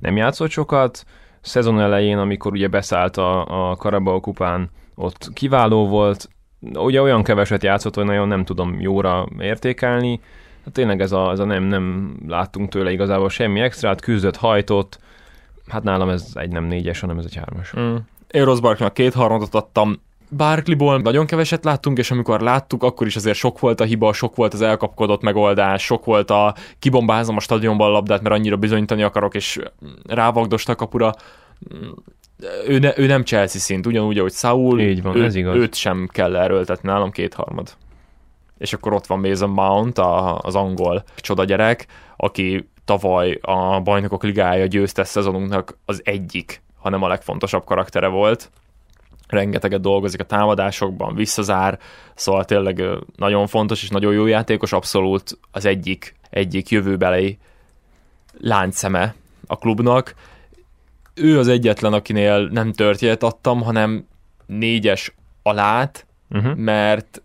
[0.01, 1.05] nem játszott sokat,
[1.41, 6.29] szezon elején, amikor ugye beszállt a, a Carabao kupán, ott kiváló volt,
[6.75, 10.21] ugye olyan keveset játszott, hogy nagyon nem tudom jóra értékelni,
[10.65, 14.99] hát tényleg ez a, ez a nem, nem láttunk tőle igazából semmi extrát, küzdött, hajtott,
[15.67, 17.73] hát nálam ez egy nem négyes, hanem ez egy hármas.
[17.79, 17.97] Mm.
[18.31, 20.03] Én Ross Barknak két harmadot adtam,
[20.37, 24.37] Barkleyból nagyon keveset láttunk, és amikor láttuk, akkor is azért sok volt a hiba, sok
[24.37, 29.03] volt az elkapkodott megoldás, sok volt a kibombázom a stadionban a labdát, mert annyira bizonyítani
[29.03, 29.59] akarok, és
[30.09, 31.15] rávagdost a kapura.
[32.67, 35.57] Ő, ne, ő nem Chelsea szint, ugyanúgy, ahogy Saul, Így van, ő, ez igaz.
[35.57, 37.77] őt sem kell erőltetni, nálam kétharmad.
[38.59, 44.23] És akkor ott van Mason Mount, a, az angol csoda gyerek, aki tavaly a Bajnokok
[44.23, 48.51] Ligája győztes szezonunknak az egyik, hanem a legfontosabb karaktere volt
[49.31, 51.79] rengeteget dolgozik a támadásokban, visszazár,
[52.15, 52.83] szóval tényleg
[53.17, 57.39] nagyon fontos és nagyon jó játékos, abszolút az egyik, egyik jövőbeli
[58.41, 59.15] láncszeme
[59.47, 60.15] a klubnak.
[61.15, 64.07] Ő az egyetlen, akinél nem törtjét adtam, hanem
[64.47, 66.55] négyes alát, uh-huh.
[66.55, 67.23] mert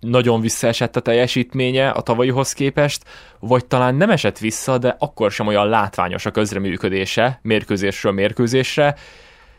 [0.00, 3.04] nagyon visszaesett a teljesítménye a tavalyihoz képest,
[3.38, 8.96] vagy talán nem esett vissza, de akkor sem olyan látványos a közreműködése mérkőzésről mérkőzésre.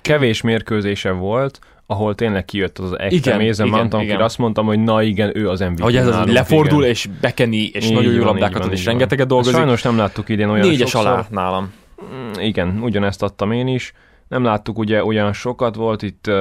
[0.01, 1.59] Kevés mérkőzése volt,
[1.93, 5.81] ahol tényleg kijött az Mason Mount, akire azt mondtam, hogy na igen, ő az MVP.
[5.81, 6.89] Hogy ez az, lefordul, igen.
[6.89, 9.55] és bekeni, és így nagyon jó labdákat ad, és rengeteget dolgozik.
[9.55, 11.11] Sajnos nem láttuk idén olyan Négyes sokszor.
[11.11, 11.73] alá nálam.
[12.03, 13.93] Mm, igen, ugyanezt adtam én is.
[14.27, 16.35] Nem láttuk ugye olyan sokat, volt itt uh,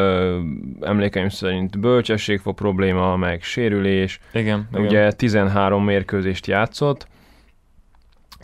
[0.80, 4.20] emlékeim szerint bölcsességfog probléma, meg sérülés.
[4.32, 5.16] Igen, ugye igen.
[5.16, 7.07] 13 mérkőzést játszott,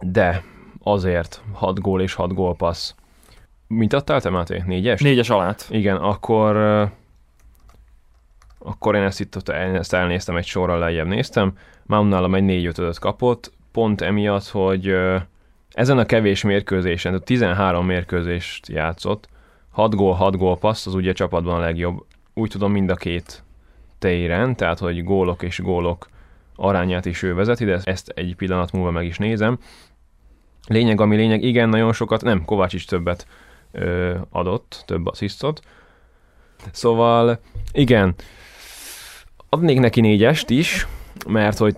[0.00, 0.42] de
[0.82, 2.94] azért 6 gól és 6 gólpassz.
[3.66, 4.62] Mint adtál te, Máté?
[4.66, 5.00] Négyes?
[5.00, 5.66] Négyes alát.
[5.70, 6.56] Igen, akkor
[8.59, 11.52] akkor én ezt itt ezt elnéztem, egy sorral lejjebb néztem.
[11.86, 14.94] Mount nálam egy 4 5 kapott, pont emiatt, hogy
[15.70, 19.28] ezen a kevés mérkőzésen, tehát 13 mérkőzést játszott,
[19.70, 22.04] 6 gól, 6 gól passz, az ugye csapatban a legjobb.
[22.34, 23.42] Úgy tudom mind a két
[23.98, 26.09] téren, tehát hogy gólok és gólok
[26.56, 29.59] arányát is ő vezeti, de ezt egy pillanat múlva meg is nézem.
[30.66, 33.26] Lényeg, ami lényeg, igen, nagyon sokat, nem, Kovács is többet
[33.72, 35.61] ö, adott, több asszisztot.
[36.70, 37.40] Szóval,
[37.72, 38.14] igen,
[39.49, 40.86] adnék neki négyest is,
[41.28, 41.76] mert hogy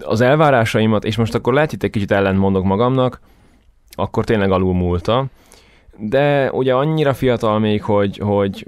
[0.00, 3.20] az elvárásaimat, és most akkor lehet itt egy kicsit ellent mondok magamnak,
[3.90, 5.26] akkor tényleg alul múlta,
[5.96, 8.66] de ugye annyira fiatal még, hogy, hogy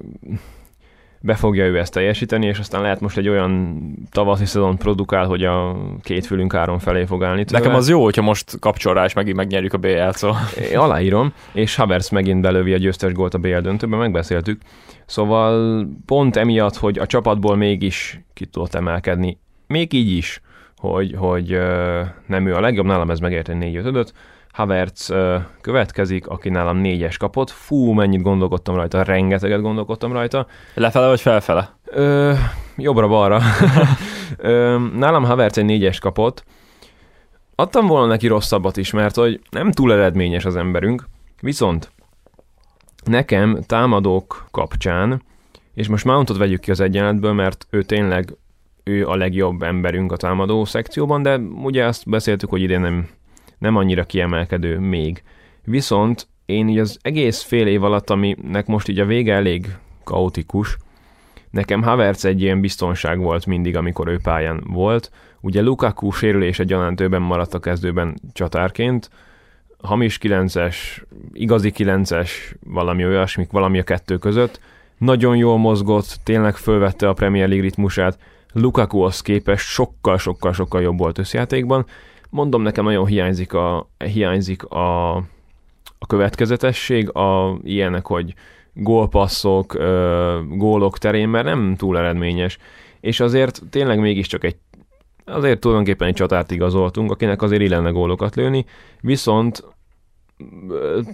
[1.23, 5.45] be fogja ő ezt teljesíteni, és aztán lehet most egy olyan tavaszi szezon produkál, hogy
[5.45, 7.45] a két fülünk áron felé fog állni.
[7.45, 7.61] Tőle.
[7.61, 10.37] Nekem az jó, hogyha most kapcsol rá, és megint megnyerjük a BL-t, szóval.
[10.70, 14.61] Én aláírom, és Havertz megint belövi a győztes gólt a BL döntőben, megbeszéltük.
[15.07, 20.41] Szóval pont emiatt, hogy a csapatból mégis ki tudott emelkedni, még így is,
[20.77, 21.59] hogy, hogy
[22.27, 24.12] nem ő a legjobb, nálam ez megért egy 4 5
[24.53, 25.13] Havertz
[25.61, 27.51] következik, aki nálam négyes kapott.
[27.51, 30.47] Fú, mennyit gondolkodtam rajta, rengeteget gondolkodtam rajta.
[30.75, 31.77] Lefele vagy felfele?
[31.85, 32.33] Ö,
[32.77, 33.41] jobbra-balra.
[34.99, 36.45] nálam Havertz egy négyes kapott.
[37.55, 41.09] Adtam volna neki rosszabbat is, mert hogy nem túl eredményes az emberünk,
[41.41, 41.93] viszont
[43.05, 45.23] nekem támadók kapcsán,
[45.75, 48.37] és most Mountot vegyük ki az egyenletből, mert ő tényleg
[48.85, 53.09] ő a legjobb emberünk a támadó szekcióban, de ugye azt beszéltük, hogy idén nem
[53.63, 55.23] nem annyira kiemelkedő még.
[55.65, 60.77] Viszont én így az egész fél év alatt, aminek most így a vége elég kaotikus,
[61.51, 65.11] nekem Havertz egy ilyen biztonság volt mindig, amikor ő pályán volt.
[65.41, 69.11] Ugye Lukaku sérülése gyanántőben maradt a kezdőben csatárként,
[69.81, 70.77] hamis 9-es,
[71.33, 72.31] igazi 9-es,
[72.67, 74.61] valami olyasmik, valami a kettő között.
[74.99, 78.19] Nagyon jól mozgott, tényleg fölvette a Premier League ritmusát,
[78.53, 81.87] Lukakuhoz képest sokkal-sokkal-sokkal jobb volt összjátékban,
[82.33, 85.16] mondom, nekem nagyon hiányzik a, hiányzik a,
[85.99, 88.35] a következetesség, a ilyenek, hogy
[88.74, 89.78] gólpasszok,
[90.49, 92.59] gólok terén, mert nem túl eredményes.
[93.01, 94.57] És azért tényleg mégiscsak egy
[95.24, 98.64] azért tulajdonképpen egy csatárt igazoltunk, akinek azért illene gólokat lőni,
[99.01, 99.64] viszont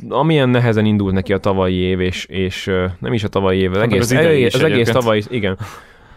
[0.08, 2.64] amilyen nehezen indult neki a tavalyi év, és, és
[2.98, 5.58] nem is a tavalyi év, az egész, az, egész, az egész tavalyi, igen,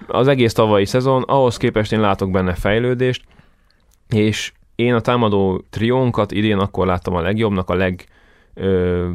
[0.08, 3.24] az egész tavalyi szezon, ahhoz képest én látok benne fejlődést,
[4.10, 4.52] és
[4.82, 7.94] én a támadó triónkat idén akkor láttam a legjobbnak, a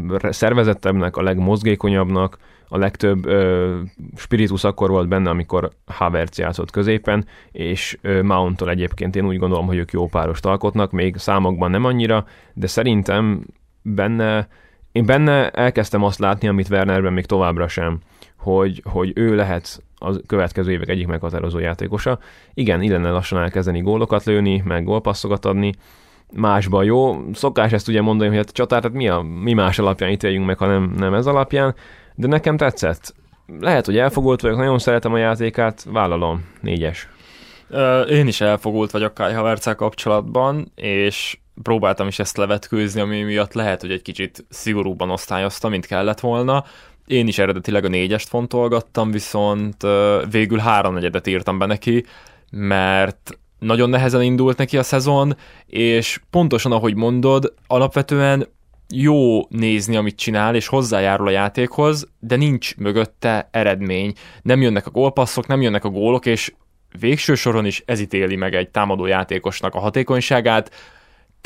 [0.08, 2.38] legszervezettebbnek, a legmozgékonyabbnak,
[2.68, 3.76] a legtöbb ö,
[4.16, 9.66] spiritus akkor volt benne, amikor Havertz játszott középen, és ö, Mounttól egyébként én úgy gondolom,
[9.66, 13.46] hogy ők jó párost alkotnak, még számokban nem annyira, de szerintem
[13.82, 14.48] benne,
[14.92, 17.98] én benne elkezdtem azt látni, amit Wernerben még továbbra sem,
[18.36, 22.18] hogy, hogy ő lehet a következő évek egyik meghatározó játékosa.
[22.54, 25.74] Igen, illene lassan elkezdeni gólokat lőni, meg gólpasszokat adni,
[26.32, 27.24] másban jó.
[27.32, 30.58] Szokás ezt ugye mondani, hogy hát csatár, tehát mi, a, mi más alapján ítéljünk meg,
[30.58, 31.74] ha nem, nem ez alapján,
[32.14, 33.14] de nekem tetszett.
[33.60, 37.08] Lehet, hogy elfogult vagyok, nagyon szeretem a játékát, vállalom, négyes.
[38.08, 43.80] Én is elfogult vagyok Kai Havertzel kapcsolatban, és próbáltam is ezt levetkőzni, ami miatt lehet,
[43.80, 46.64] hogy egy kicsit szigorúbban osztályoztam, mint kellett volna.
[47.06, 49.76] Én is eredetileg a négyest fontolgattam, viszont
[50.30, 52.04] végül háromnegyedet írtam be neki,
[52.50, 55.36] mert nagyon nehezen indult neki a szezon,
[55.66, 58.46] és pontosan ahogy mondod, alapvetően
[58.94, 64.12] jó nézni, amit csinál, és hozzájárul a játékhoz, de nincs mögötte eredmény.
[64.42, 66.52] Nem jönnek a gólpasszok, nem jönnek a gólok, és
[67.00, 70.70] végső soron is ez ítéli meg egy támadó játékosnak a hatékonyságát.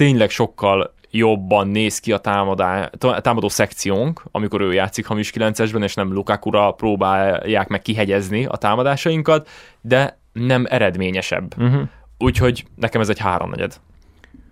[0.01, 2.91] Tényleg sokkal jobban néz ki a támadá,
[3.21, 9.49] támadó szekciónk, amikor ő játszik hamis 9-esben, és nem Lukakura próbálják meg kihegyezni a támadásainkat,
[9.81, 11.55] de nem eredményesebb.
[11.59, 11.83] Uh-huh.
[12.19, 13.81] Úgyhogy nekem ez egy háromnegyed.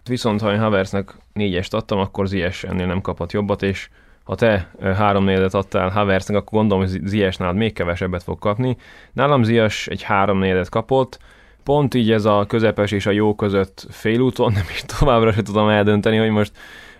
[0.08, 3.88] Viszont ha én Haversnek négyest adtam, akkor Zies ennél nem kapott jobbat, és
[4.24, 8.76] ha te három négyedet adtál Haversnek, akkor gondolom, hogy Zies nálad még kevesebbet fog kapni.
[9.12, 11.18] Nálam Zies egy három négyedet kapott,
[11.62, 15.68] pont így ez a közepes és a jó között félúton, nem is továbbra se tudom
[15.68, 16.52] eldönteni, hogy most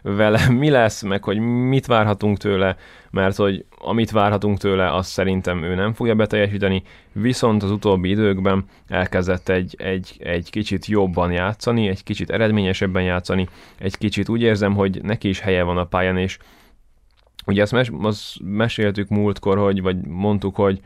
[0.03, 2.77] vele mi lesz, meg hogy mit várhatunk tőle,
[3.11, 6.83] mert hogy amit várhatunk tőle, azt szerintem ő nem fogja beteljesíteni,
[7.13, 13.49] viszont az utóbbi időkben elkezdett egy, egy, egy kicsit jobban játszani, egy kicsit eredményesebben játszani,
[13.79, 16.39] egy kicsit úgy érzem, hogy neki is helye van a pályán, és
[17.47, 20.81] ugye ezt mes- azt meséltük múltkor, hogy, vagy mondtuk, hogy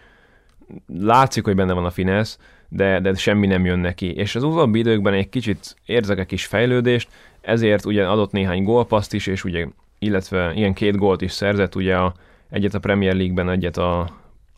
[0.87, 2.39] látszik, hogy benne van a finesz,
[2.75, 4.15] de, de semmi nem jön neki.
[4.15, 7.09] És az utóbbi időkben egy kicsit érzek egy kis fejlődést,
[7.41, 9.67] ezért ugye adott néhány gólpaszt is, és ugye,
[9.99, 12.15] illetve ilyen két gólt is szerzett, ugye a,
[12.51, 14.09] egyet a Premier League-ben, egyet a,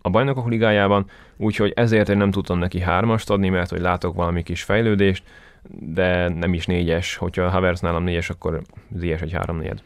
[0.03, 1.07] a bajnokok ligájában,
[1.37, 5.25] úgyhogy ezért én nem tudtam neki hármast adni, mert hogy látok valami kis fejlődést,
[5.79, 8.63] de nem is négyes, hogyha Havertz nálam négyes, akkor
[8.97, 9.83] Zies egy három négyed.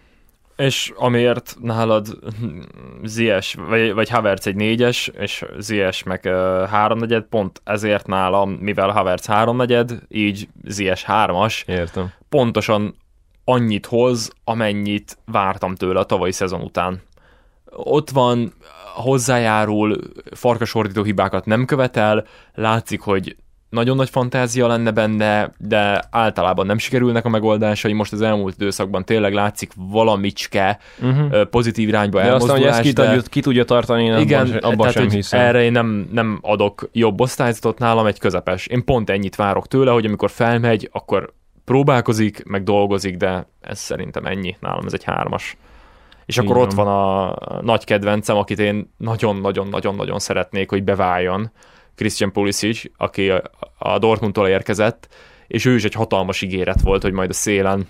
[0.59, 2.19] És amiért nálad
[3.03, 6.33] Zies, vagy, vagy Havertz egy négyes, és Zies meg uh,
[6.69, 11.65] háromnegyed, pont ezért nálam, mivel Havertz háromnegyed, így Zies hármas.
[11.67, 12.13] Értem.
[12.29, 12.97] Pontosan
[13.45, 17.03] annyit hoz, amennyit vártam tőle a tavalyi szezon után.
[17.71, 18.53] ott van,
[18.95, 19.99] hozzájárul,
[20.35, 23.37] farkasordító hibákat nem követel, látszik, hogy
[23.71, 27.93] nagyon nagy fantázia lenne benne, de általában nem sikerülnek a megoldásai.
[27.93, 31.45] Most az elmúlt időszakban tényleg látszik valamicske uh-huh.
[31.45, 32.57] pozitív irányba de elmozdulás.
[32.57, 33.05] Aztán, hogy ezt ki, de...
[33.05, 35.41] tudja, ki tudja tartani, én igen, abban, abban tehát, sem hiszem.
[35.41, 38.67] Erre én nem, nem adok jobb osztályzatot, nálam egy közepes.
[38.67, 41.33] Én pont ennyit várok tőle, hogy amikor felmegy, akkor
[41.65, 44.57] próbálkozik, meg dolgozik, de ez szerintem ennyi.
[44.61, 45.57] Nálam ez egy hármas.
[46.27, 46.49] És Igen.
[46.49, 51.51] akkor ott van a nagy kedvencem, akit én nagyon-nagyon-nagyon-nagyon szeretnék, hogy beváljon,
[51.99, 53.33] Christian Pulisic, aki
[53.79, 55.09] a Dortmundtól érkezett,
[55.47, 57.87] és ő is egy hatalmas ígéret volt, hogy majd a szélen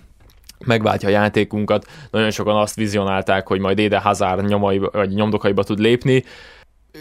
[0.65, 1.87] megváltja a játékunkat.
[2.11, 6.25] Nagyon sokan azt vizionálták, hogy majd Éde Hazard nyomai, vagy nyomdokaiba tud lépni.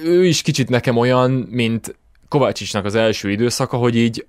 [0.03, 1.95] Ő is kicsit nekem olyan, mint
[2.27, 4.25] Kovácsicsnak az első időszaka, hogy így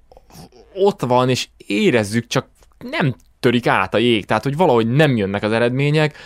[0.74, 2.48] ott van, és érezzük, csak
[2.90, 6.16] nem törik át a jég, tehát hogy valahogy nem jönnek az eredmények.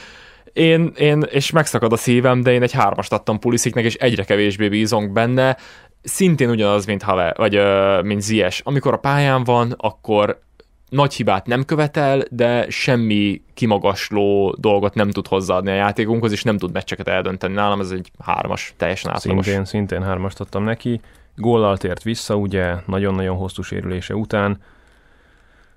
[0.53, 4.69] Én, én, és megszakad a szívem, de én egy hármast adtam Pulisziknek, és egyre kevésbé
[4.69, 5.57] bízunk benne
[6.03, 7.61] szintén ugyanaz, mint Haver, vagy
[8.05, 8.61] mint Zies.
[8.65, 10.41] Amikor a pályán van, akkor
[10.89, 16.59] nagy hibát nem követel, de semmi kimagasló dolgot nem tud hozzáadni a játékunkhoz, és nem
[16.59, 17.55] tud meccseket eldönteni.
[17.55, 19.45] Nálam ez egy hármas, teljesen átlagos.
[19.45, 21.01] Szintén, szintén hármast adtam neki.
[21.37, 24.61] Góllal tért vissza, ugye, nagyon-nagyon hosszú sérülése után.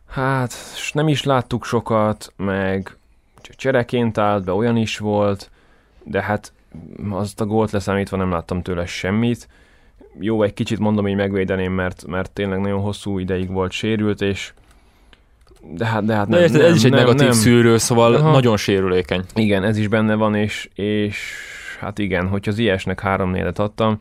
[0.09, 0.53] Hát,
[0.91, 2.97] nem is láttuk sokat, meg
[3.41, 5.51] csereként állt be, olyan is volt,
[6.03, 6.53] de hát
[7.09, 9.47] azt a gólt leszámítva nem láttam tőle semmit
[10.19, 14.53] jó, egy kicsit mondom, hogy megvédeném, mert, mert tényleg nagyon hosszú ideig volt sérült, és
[15.73, 17.37] de hát, de hát nem, érted, nem, ez is egy nem, negatív nem.
[17.37, 18.31] szűrő, szóval Aha.
[18.31, 19.23] nagyon sérülékeny.
[19.35, 21.33] Igen, ez is benne van, és, és
[21.79, 23.99] hát igen, hogyha az ilyesnek három nélet adtam,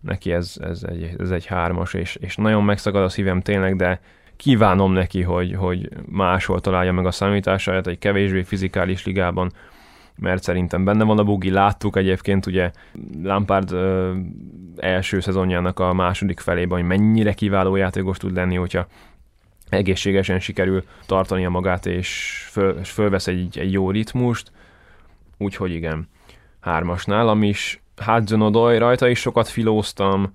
[0.00, 4.00] neki ez, ez, egy, ez egy hármas, és, és nagyon megszakad a szívem tényleg, de
[4.36, 9.52] kívánom neki, hogy, hogy máshol találja meg a számítását, egy kevésbé fizikális ligában,
[10.18, 12.70] mert szerintem benne van a bugi, láttuk egyébként ugye
[13.22, 13.74] Lampard
[14.76, 18.86] első szezonjának a második felében, hogy mennyire kiváló játékos tud lenni, hogyha
[19.68, 24.52] egészségesen sikerül tartania magát, és, föl, és fölvesz egy, egy jó ritmust,
[25.38, 26.08] úgyhogy igen,
[26.60, 30.32] hármas nálam is, Hudson Odoi, rajta is sokat filóztam,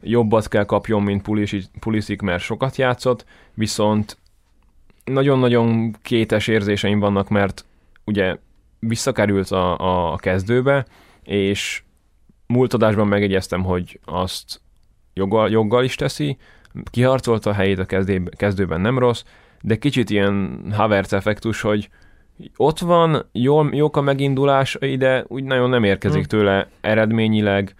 [0.00, 1.22] jobbat kell kapjon, mint
[1.80, 3.24] Pulisic, mert sokat játszott,
[3.54, 4.18] viszont
[5.04, 7.64] nagyon-nagyon kétes érzéseim vannak, mert
[8.04, 8.36] ugye
[8.78, 10.86] visszakerült a, a kezdőbe,
[11.22, 11.82] és
[12.52, 14.60] múlt adásban megegyeztem, hogy azt
[15.14, 16.36] joggal, joggal is teszi,
[16.90, 19.24] kiharcolta a helyét a kezdé, kezdőben nem rossz,
[19.62, 21.88] de kicsit ilyen Havertz effektus, hogy
[22.56, 26.38] ott van, jó, jók a megindulásai, de úgy nagyon nem érkezik hmm.
[26.38, 27.74] tőle eredményileg.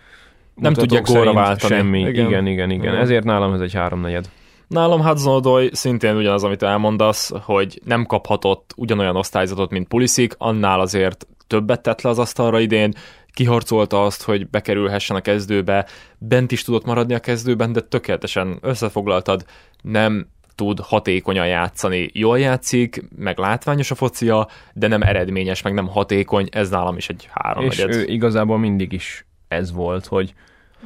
[0.55, 1.75] Nem tudja gólra váltani.
[1.75, 2.01] Semmi.
[2.01, 2.47] Igen, igen, igen.
[2.47, 2.71] igen.
[2.71, 2.97] igen.
[2.97, 4.31] Ezért nálam ez egy háromnegyed.
[4.67, 10.81] Nálam Hudson Odoi szintén ugyanaz, amit elmondasz, hogy nem kaphatott ugyanolyan osztályzatot, mint Pulisic, annál
[10.81, 12.93] azért többet tett le az asztalra idén,
[13.33, 15.87] kiharcolta azt, hogy bekerülhessen a kezdőbe,
[16.19, 19.45] bent is tudott maradni a kezdőben, de tökéletesen összefoglaltad,
[19.83, 22.11] nem tud hatékonyan játszani.
[22.13, 27.09] Jól játszik, meg látványos a focia, de nem eredményes, meg nem hatékony, ez nálam is
[27.09, 27.65] egy három.
[27.65, 30.35] És ő igazából mindig is ez volt, hogy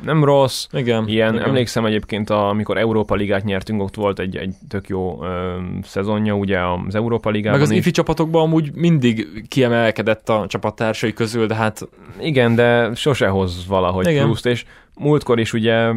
[0.02, 0.66] nem rossz.
[0.72, 1.08] Igen.
[1.08, 1.46] Ilyen, igen.
[1.46, 6.34] emlékszem egyébként, a, amikor Európa Ligát nyertünk, ott volt egy, egy tök jó ö, szezonja,
[6.34, 7.78] ugye az Európa Ligában Meg az is.
[7.78, 11.88] ifi csapatokban amúgy mindig kiemelkedett a csapattársai közül, de hát...
[12.20, 14.24] Igen, de sose hoz valahogy igen.
[14.24, 15.92] pluszt, és múltkor is ugye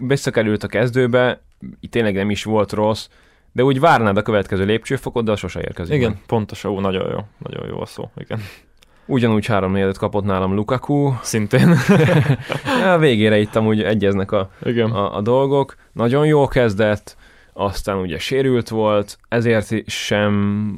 [0.00, 1.40] visszakerült a kezdőbe,
[1.90, 3.08] tényleg nem is volt rossz,
[3.52, 5.94] de úgy várnád a következő lépcsőfokot, de sose érkezik.
[5.94, 8.40] Igen, pontosan, ó, nagyon jó, nagyon jó a szó, igen.
[9.06, 11.12] Ugyanúgy három négyedet kapott nálam Lukaku.
[11.22, 11.76] Szintén.
[12.94, 14.90] a végére itt amúgy egyeznek a, Igen.
[14.90, 15.74] A, a dolgok.
[15.92, 17.16] Nagyon jó kezdett,
[17.52, 20.72] aztán ugye sérült volt, ezért sem,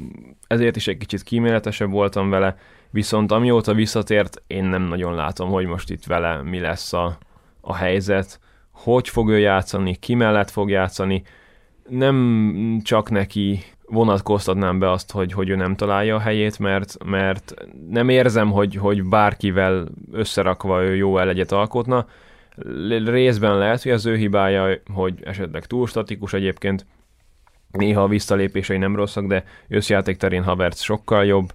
[0.47, 2.57] ezért is egy kicsit kíméletesebb voltam vele,
[2.91, 7.19] viszont amióta visszatért, én nem nagyon látom, hogy most itt vele mi lesz a,
[7.61, 8.41] a helyzet,
[8.73, 11.23] hogy fog ő játszani, ki mellett fog játszani,
[11.89, 17.55] nem csak neki vonatkoztatnám be azt, hogy, hogy ő nem találja a helyét, mert, mert
[17.91, 22.07] nem érzem, hogy, hogy bárkivel összerakva ő jó elegyet alkotna.
[23.05, 26.87] Részben lehet, hogy az ő hibája, hogy esetleg túl statikus egyébként,
[27.71, 31.53] néha a visszalépései nem rosszak, de összjáték terén Havertz sokkal jobb.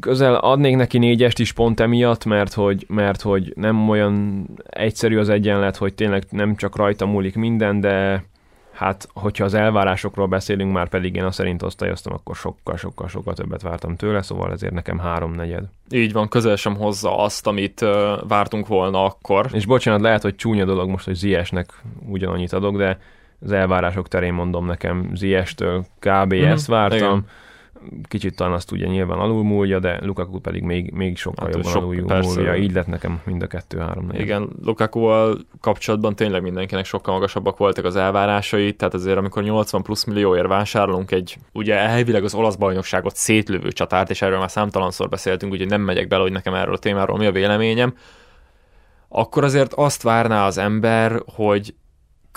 [0.00, 5.28] Közel adnék neki négyest is pont emiatt, mert hogy, mert hogy nem olyan egyszerű az
[5.28, 8.24] egyenlet, hogy tényleg nem csak rajta múlik minden, de
[8.78, 13.96] Hát, hogyha az elvárásokról beszélünk, már pedig én a szerint osztályoztam, akkor sokkal-sokkal-sokkal többet vártam
[13.96, 15.64] tőle, szóval ezért nekem három negyed.
[15.90, 19.48] Így van, közel sem hozza azt, amit uh, vártunk volna akkor.
[19.52, 23.00] És bocsánat, lehet, hogy csúnya dolog most, hogy Ziesnek ugyanannyit adok, de
[23.40, 26.34] az elvárások terén mondom nekem Ziestől kb.
[26.34, 26.50] Mm-hmm.
[26.50, 27.26] ezt vártam.
[28.08, 32.10] Kicsit talán azt ugye nyilván alulmúlja, de Lukaku pedig még, még sokkal Hát, jobban sok-
[32.10, 32.56] alulmúlja.
[32.56, 37.84] Így lett nekem mind a kettő három Igen, Lukakuval kapcsolatban tényleg mindenkinek sokkal magasabbak voltak
[37.84, 43.16] az elvárásai, tehát azért amikor 80 plusz millióért vásárolunk egy, ugye elvileg az olasz bajnokságot
[43.16, 46.78] szétlövő csatárt, és erről már számtalanszor beszéltünk, úgyhogy nem megyek bele, hogy nekem erről a
[46.78, 47.94] témáról mi a véleményem,
[49.08, 51.74] akkor azért azt várná az ember, hogy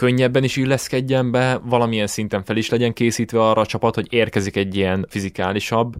[0.02, 4.56] könnyebben is illeszkedjen be, valamilyen szinten fel is legyen készítve arra a csapat, hogy érkezik
[4.56, 5.96] egy ilyen fizikálisabb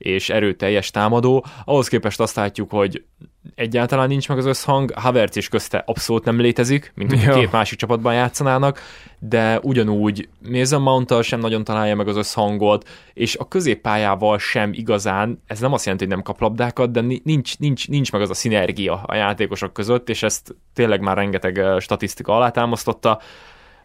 [0.00, 1.44] és erőteljes támadó.
[1.64, 3.04] Ahhoz képest azt látjuk, hogy
[3.54, 7.78] egyáltalán nincs meg az összhang, Havertz is közte abszolút nem létezik, mint hogy két másik
[7.78, 8.80] csapatban játszanának,
[9.18, 15.42] de ugyanúgy Mason mount sem nagyon találja meg az összhangot, és a középpályával sem igazán,
[15.46, 18.30] ez nem azt jelenti, hogy nem kap labdákat, de ni- nincs, nincs, nincs meg az
[18.30, 23.20] a szinergia a játékosok között, és ezt tényleg már rengeteg statisztika alátámasztotta.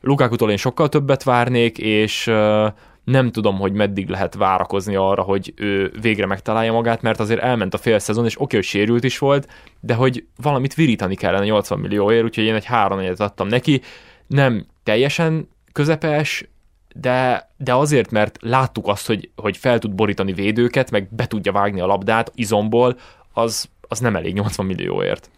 [0.02, 2.32] Lukákutól én sokkal többet várnék, és
[3.06, 7.74] nem tudom, hogy meddig lehet várakozni arra, hogy ő végre megtalálja magát, mert azért elment
[7.74, 9.48] a fél szezon, és oké, hogy sérült is volt,
[9.80, 13.82] de hogy valamit virítani kellene 80 millióért, úgyhogy én egy három adtam neki.
[14.28, 16.50] Nem teljesen közepes,
[16.96, 21.52] de, de azért, mert láttuk azt, hogy, hogy fel tud borítani védőket, meg be tudja
[21.52, 22.98] vágni a labdát izomból,
[23.34, 25.30] az, az nem elég 80 millióért.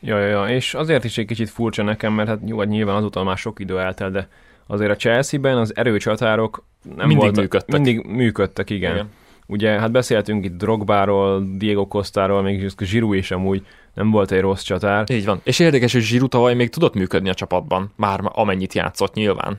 [0.00, 3.22] Ja, ja, ja, és azért is egy kicsit furcsa nekem, mert hát jó, nyilván azóta
[3.22, 4.28] már sok idő eltelt, de
[4.66, 6.64] azért a Chelsea-ben az erőcsatárok
[6.96, 7.80] nem Mindig voltak, működtek.
[7.80, 8.92] Mindig működtek, igen.
[8.92, 9.08] igen.
[9.46, 14.62] Ugye, hát beszéltünk itt Drogbáról, Diego Costáról, még Zsiru is amúgy nem volt egy rossz
[14.62, 15.10] csatár.
[15.10, 15.40] Így van.
[15.42, 19.56] És érdekes, hogy Zsiru tavaly még tudott működni a csapatban, már amennyit játszott nyilván.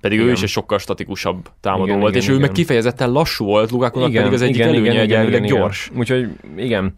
[0.00, 0.28] Pedig igen.
[0.28, 0.42] ő Igen.
[0.42, 2.46] is egy sokkal statikusabb támadó Igen, volt, igen, és ő igen.
[2.46, 5.90] meg kifejezetten lassú volt, Lukakunak pedig az egyik előnye, hogy elvileg gyors.
[5.96, 6.94] Úgyhogy igen,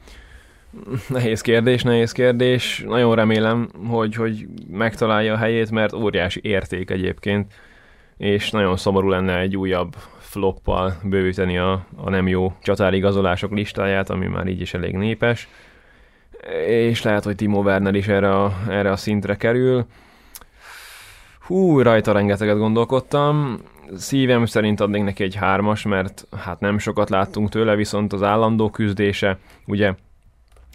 [1.09, 2.85] nehéz kérdés, nehéz kérdés.
[2.87, 7.53] Nagyon remélem, hogy, hogy megtalálja a helyét, mert óriási érték egyébként,
[8.17, 14.27] és nagyon szomorú lenne egy újabb floppal bővíteni a, a nem jó csatárigazolások listáját, ami
[14.27, 15.49] már így is elég népes.
[16.67, 19.87] És lehet, hogy Timo Werner is erre a, erre a szintre kerül.
[21.41, 23.59] Hú, rajta rengeteget gondolkodtam.
[23.97, 28.71] Szívem szerint adnék neki egy hármas, mert hát nem sokat láttunk tőle, viszont az állandó
[28.71, 29.95] küzdése, ugye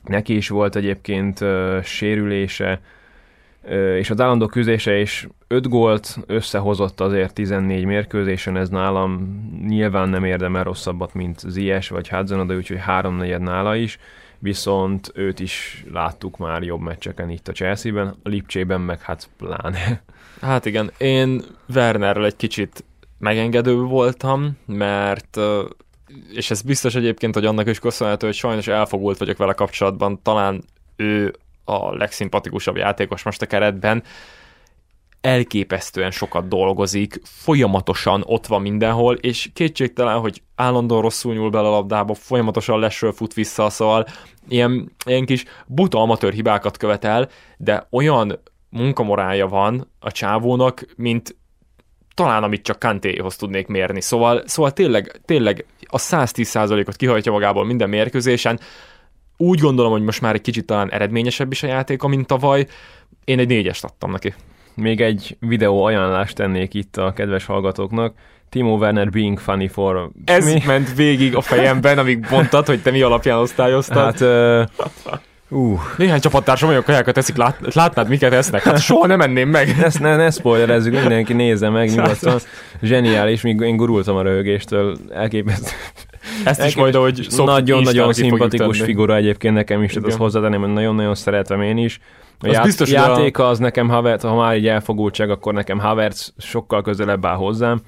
[0.04, 2.82] neki is volt egyébként uh, sérülése,
[3.98, 10.24] és az állandó küzdése is 5 gólt összehozott azért 14 mérkőzésen, ez nálam nyilván nem
[10.24, 13.98] érdemel rosszabbat, mint Zies vagy Hudson, de úgyhogy háromnegyed nála is,
[14.40, 20.04] viszont őt is láttuk már jobb meccseken itt a Chelsea-ben, a Lipcsében meg hát pláne.
[20.42, 21.42] Hát igen, én
[21.76, 22.84] Wernerrel egy kicsit
[23.20, 25.40] megengedő voltam, mert
[26.34, 30.64] és ez biztos egyébként, hogy annak is köszönhető, hogy sajnos elfogult vagyok vele kapcsolatban, talán
[30.96, 31.34] ő
[31.68, 34.04] a legszimpatikusabb játékos most a keretben,
[35.22, 41.72] elképesztően sokat dolgozik, folyamatosan ott van mindenhol, és kétségtelen, hogy állandóan rosszul nyúl bele a
[41.72, 44.06] labdába, folyamatosan lesről fut vissza, szóval
[44.48, 48.40] ilyen, ilyen kis buta amatőr hibákat követel, de olyan
[48.70, 51.36] munkamorálja van a csávónak, mint
[52.14, 54.02] talán amit csak Kantéhoz tudnék mérni.
[54.02, 58.60] Szóval, szóval tényleg, tényleg a 110%-ot kihajtja magából minden mérkőzésen.
[59.38, 62.66] Úgy gondolom, hogy most már egy kicsit talán eredményesebb is a játéka, mint tavaly.
[63.26, 64.34] Én egy négyest adtam neki.
[64.74, 68.14] Még egy videó ajánlást tennék itt a kedves hallgatóknak.
[68.50, 70.10] Timo Werner being funny for...
[70.26, 70.62] Ez Mi?
[70.66, 74.20] Ment végig a fejemben, amíg mondtad, hogy te mi alapján osztályoztad.
[74.20, 74.70] Hát,
[75.50, 78.64] uh, uh, Néhány csapattársam olyan kajákat teszik, lát, látnád, miket esznek?
[78.64, 79.76] Hát soha nem enném meg.
[79.84, 82.40] ezt ne, ne spoilerezzük, mindenki nézze meg nyugodtan.
[82.82, 85.70] Zseniális, míg én gurultam a röhögéstől, elképesztő.
[86.46, 91.16] Ezt is majd, ahogy Nagyon-nagyon szimpatikus figura egyébként nekem is, tehát azt hozzátenném, hogy nagyon-nagyon
[91.16, 92.00] szeretem én is.
[92.40, 95.54] A Az ját, biztos, hogy a- játéka az nekem Havertz, ha már így elfogultság, akkor
[95.54, 97.82] nekem Havertz sokkal közelebb áll hozzám.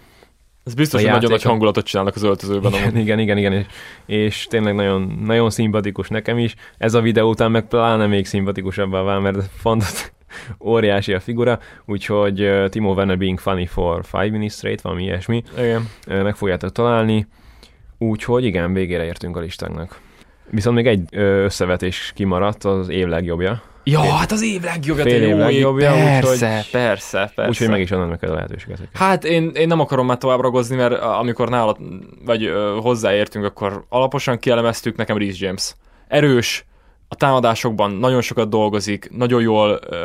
[0.66, 2.72] Ez biztos, a hogy nagyon nagy játéka- hangulatot csinálnak az öltözőben.
[2.72, 3.00] Igen, amúgy.
[3.00, 3.66] igen, igen, igen, és,
[4.06, 6.56] és tényleg nagyon, nagyon szimpatikus nekem is.
[6.78, 10.12] Ez a videó után meg pláne még szimpatikusabbá vál, mert fontos,
[10.74, 15.44] óriási a figura, úgyhogy uh, Timo Werner being funny for five minutes straight, valami ilyesmi,
[15.58, 15.88] Igen.
[16.08, 17.28] uh, meg fogjátok találni.
[18.00, 20.00] Úgyhogy igen, végére értünk a listánknak.
[20.50, 23.62] Viszont még egy összevetés kimaradt, az év legjobbja.
[23.84, 27.50] Ja, hát az év legjobbja, Fél év legjobbja, persze, úgyhogy- persze, persze.
[27.50, 28.80] Úgyhogy meg is adnám neked a lehetőséget.
[28.94, 31.78] Hát én, én nem akarom már tovább ragozni, mert amikor nála,
[32.26, 35.76] vagy ö, hozzáértünk, akkor alaposan kielemeztük nekem Reece James.
[36.08, 36.66] Erős,
[37.08, 39.98] a támadásokban nagyon sokat dolgozik, nagyon jól ö,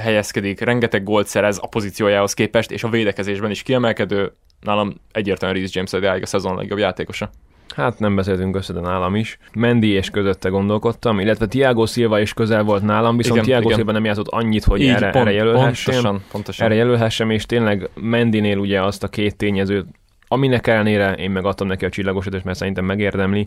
[0.00, 4.32] helyezkedik, rengeteg gólt szerez a pozíciójához képest, és a védekezésben is kiemelkedő.
[4.60, 7.30] Nálam egyértelműen Reece James a szezon legjobb játékosa.
[7.76, 9.38] Hát nem beszéltünk össze, de nálam is.
[9.54, 13.76] Mendy és közötte gondolkodtam, illetve Tiago Silva is közel volt nálam, viszont Igen, Tiago igen.
[13.76, 15.94] Silva nem játszott annyit, hogy Így, erre, pont, erre jelölhessem.
[15.94, 16.66] pontosan, pontosan.
[16.66, 19.86] Erre jelölhessem, és tényleg Mendinél ugye azt a két tényezőt
[20.28, 23.44] aminek ellenére én megadtam neki a csillagosítást, mert szerintem megérdemli,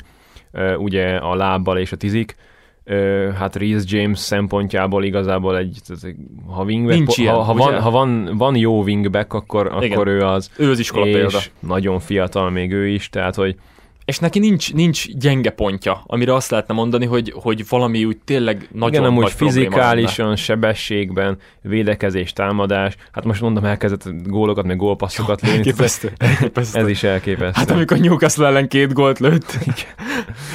[0.78, 2.36] ugye a lábbal és a tizik,
[3.38, 5.80] hát Reese James szempontjából igazából egy,
[6.48, 10.20] ha wingback, Nincs ha, ilyen, ha, van, ha van, van jó wingback, akkor, akkor ő
[10.22, 10.52] az.
[10.58, 11.40] Ő az iskola és példa.
[11.60, 13.56] nagyon fiatal még ő is, tehát hogy
[14.12, 18.68] és neki nincs, nincs gyenge pontja, amire azt lehetne mondani, hogy, hogy valami úgy tényleg
[18.72, 25.42] nagyon Igen, amúgy nagy fizikálisan, sebességben, védekezés, támadás, hát most mondom, elkezdett gólokat, meg gólpasszokat
[25.42, 25.58] lőni.
[25.58, 26.12] Elképesztő.
[26.18, 26.80] elképesztő.
[26.80, 27.60] Ez is elképesztő.
[27.60, 29.58] Hát amikor Newcastle ellen két gólt lőtt,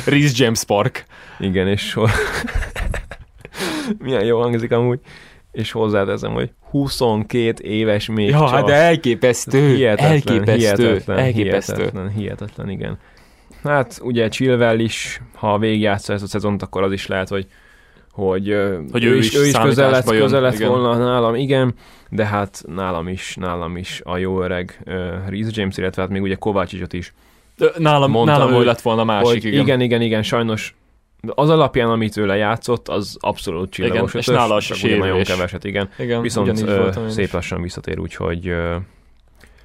[0.06, 1.06] Reece James Park.
[1.38, 2.04] Igen, és so...
[4.04, 4.98] milyen jó hangzik amúgy
[5.52, 8.48] és hozzáteszem, hogy 22 éves még ja, csak.
[8.48, 11.74] hát de elképesztő, hihetetlen, elképesztő, hihetetlen, elképesztő.
[11.74, 12.98] Hihetetlen, hihetetlen, igen.
[13.66, 17.46] Hát ugye Chilwell is, ha végigjátsza ezt a szezont, akkor az is lehet, hogy
[18.10, 18.56] hogy,
[18.92, 20.68] hogy ő, ő is, ő is közel lett, jön, közel lett igen.
[20.68, 21.74] volna nálam, igen,
[22.10, 24.94] de hát nálam is, nálam is a jó öreg uh,
[25.28, 27.14] Reece James, illetve hát még ugye Kovácsicsot is.
[27.76, 29.60] Nálam, Mondtam, nálam ő lett volna másik, hogy igen.
[29.60, 30.74] igen, igen, igen, sajnos
[31.34, 35.04] az alapján, amit ő lejátszott, az abszolút csillagos Igen, és ötös, nála a ugye nagyon
[35.04, 35.28] sérülés.
[35.28, 35.88] keveset, igen.
[35.98, 38.76] igen Viszont ö, szép lassan visszatér, úgyhogy ö,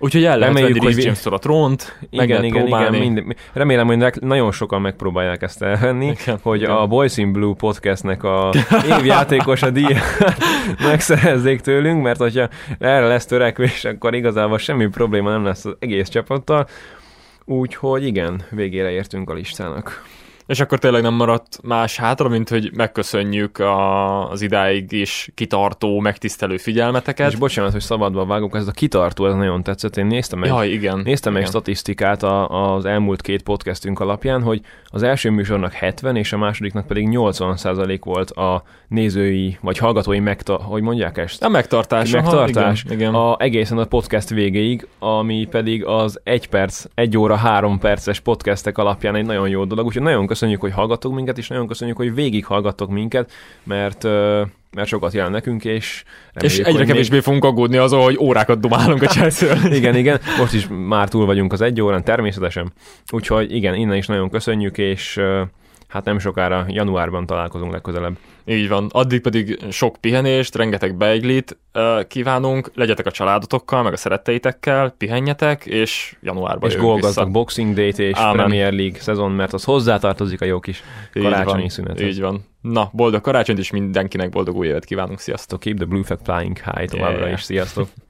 [0.04, 3.00] Úgyhogy el lehet Reméljük, venni hogy James-től a trónt, meg igen, igen, igen, próbálni.
[3.00, 6.72] mind, remélem, hogy nagyon sokan megpróbálják ezt elvenni, Igen, hogy igen.
[6.72, 8.50] a Boys in Blue podcastnek a
[9.00, 10.04] évjátékos a díjat
[10.90, 12.50] megszerezzék tőlünk, mert hogyha
[12.80, 16.68] erre lesz törekvés, akkor igazából semmi probléma nem lesz az egész csapattal.
[17.46, 20.04] Úgyhogy igen, végére értünk a listának.
[20.46, 26.00] És akkor tényleg nem maradt más hátra, mint hogy megköszönjük a, az idáig is kitartó,
[26.00, 27.32] megtisztelő figyelmeteket.
[27.32, 29.98] És bocsánat, hogy szabadba vágok, ez a kitartó, ez nagyon tetszett.
[29.98, 31.00] Én néztem egy, Jaj, igen.
[31.00, 31.52] néztem egy igen.
[31.52, 36.88] statisztikát a, az elmúlt két podcastünk alapján, hogy az első műsornak 70 és a másodiknak
[36.88, 41.44] pedig 80% volt a nézői vagy hallgatói megta, hogy mondják ezt?
[41.44, 42.14] A megtartás.
[42.14, 43.14] aha, megtartás igen, igen.
[43.14, 48.78] A, egészen a podcast végéig, ami pedig az 1 perc, 1 óra 3 perces podcastek
[48.78, 52.14] alapján egy nagyon jó dolog, úgyhogy nagyon köszönjük, hogy hallgattok minket, és nagyon köszönjük, hogy
[52.14, 53.32] végig hallgattok minket,
[53.64, 54.04] mert
[54.76, 56.04] mert sokat jelent nekünk, és
[56.34, 59.74] És reméljük, egyre hogy kevésbé fogunk aggódni azon, hogy órákat dumálunk a chelsea még...
[59.74, 62.74] Igen, igen, most is már túl vagyunk az egy órán, természetesen.
[63.12, 65.20] Úgyhogy igen, innen is nagyon köszönjük, és
[65.88, 68.18] hát nem sokára, januárban találkozunk legközelebb.
[68.46, 68.88] Így van.
[68.92, 71.58] Addig pedig sok pihenést, rengeteg beiglit
[72.08, 77.26] kívánunk, legyetek a családotokkal, meg a szeretteitekkel, pihenjetek, és januárban és vissza.
[77.26, 78.36] Boxing Day-t és Ámen.
[78.36, 80.84] Premier League szezon, mert az hozzátartozik a jó kis
[81.14, 82.08] karácsonyi van, szünethez.
[82.08, 82.46] Így van.
[82.62, 85.20] Na, boldog karácsonyt, és mindenkinek boldog új évet kívánunk.
[85.20, 85.60] Sziasztok!
[85.60, 87.34] Keep the blue flag flying high továbbra Yeah.
[87.34, 87.42] is.
[87.44, 87.88] Sziasztok!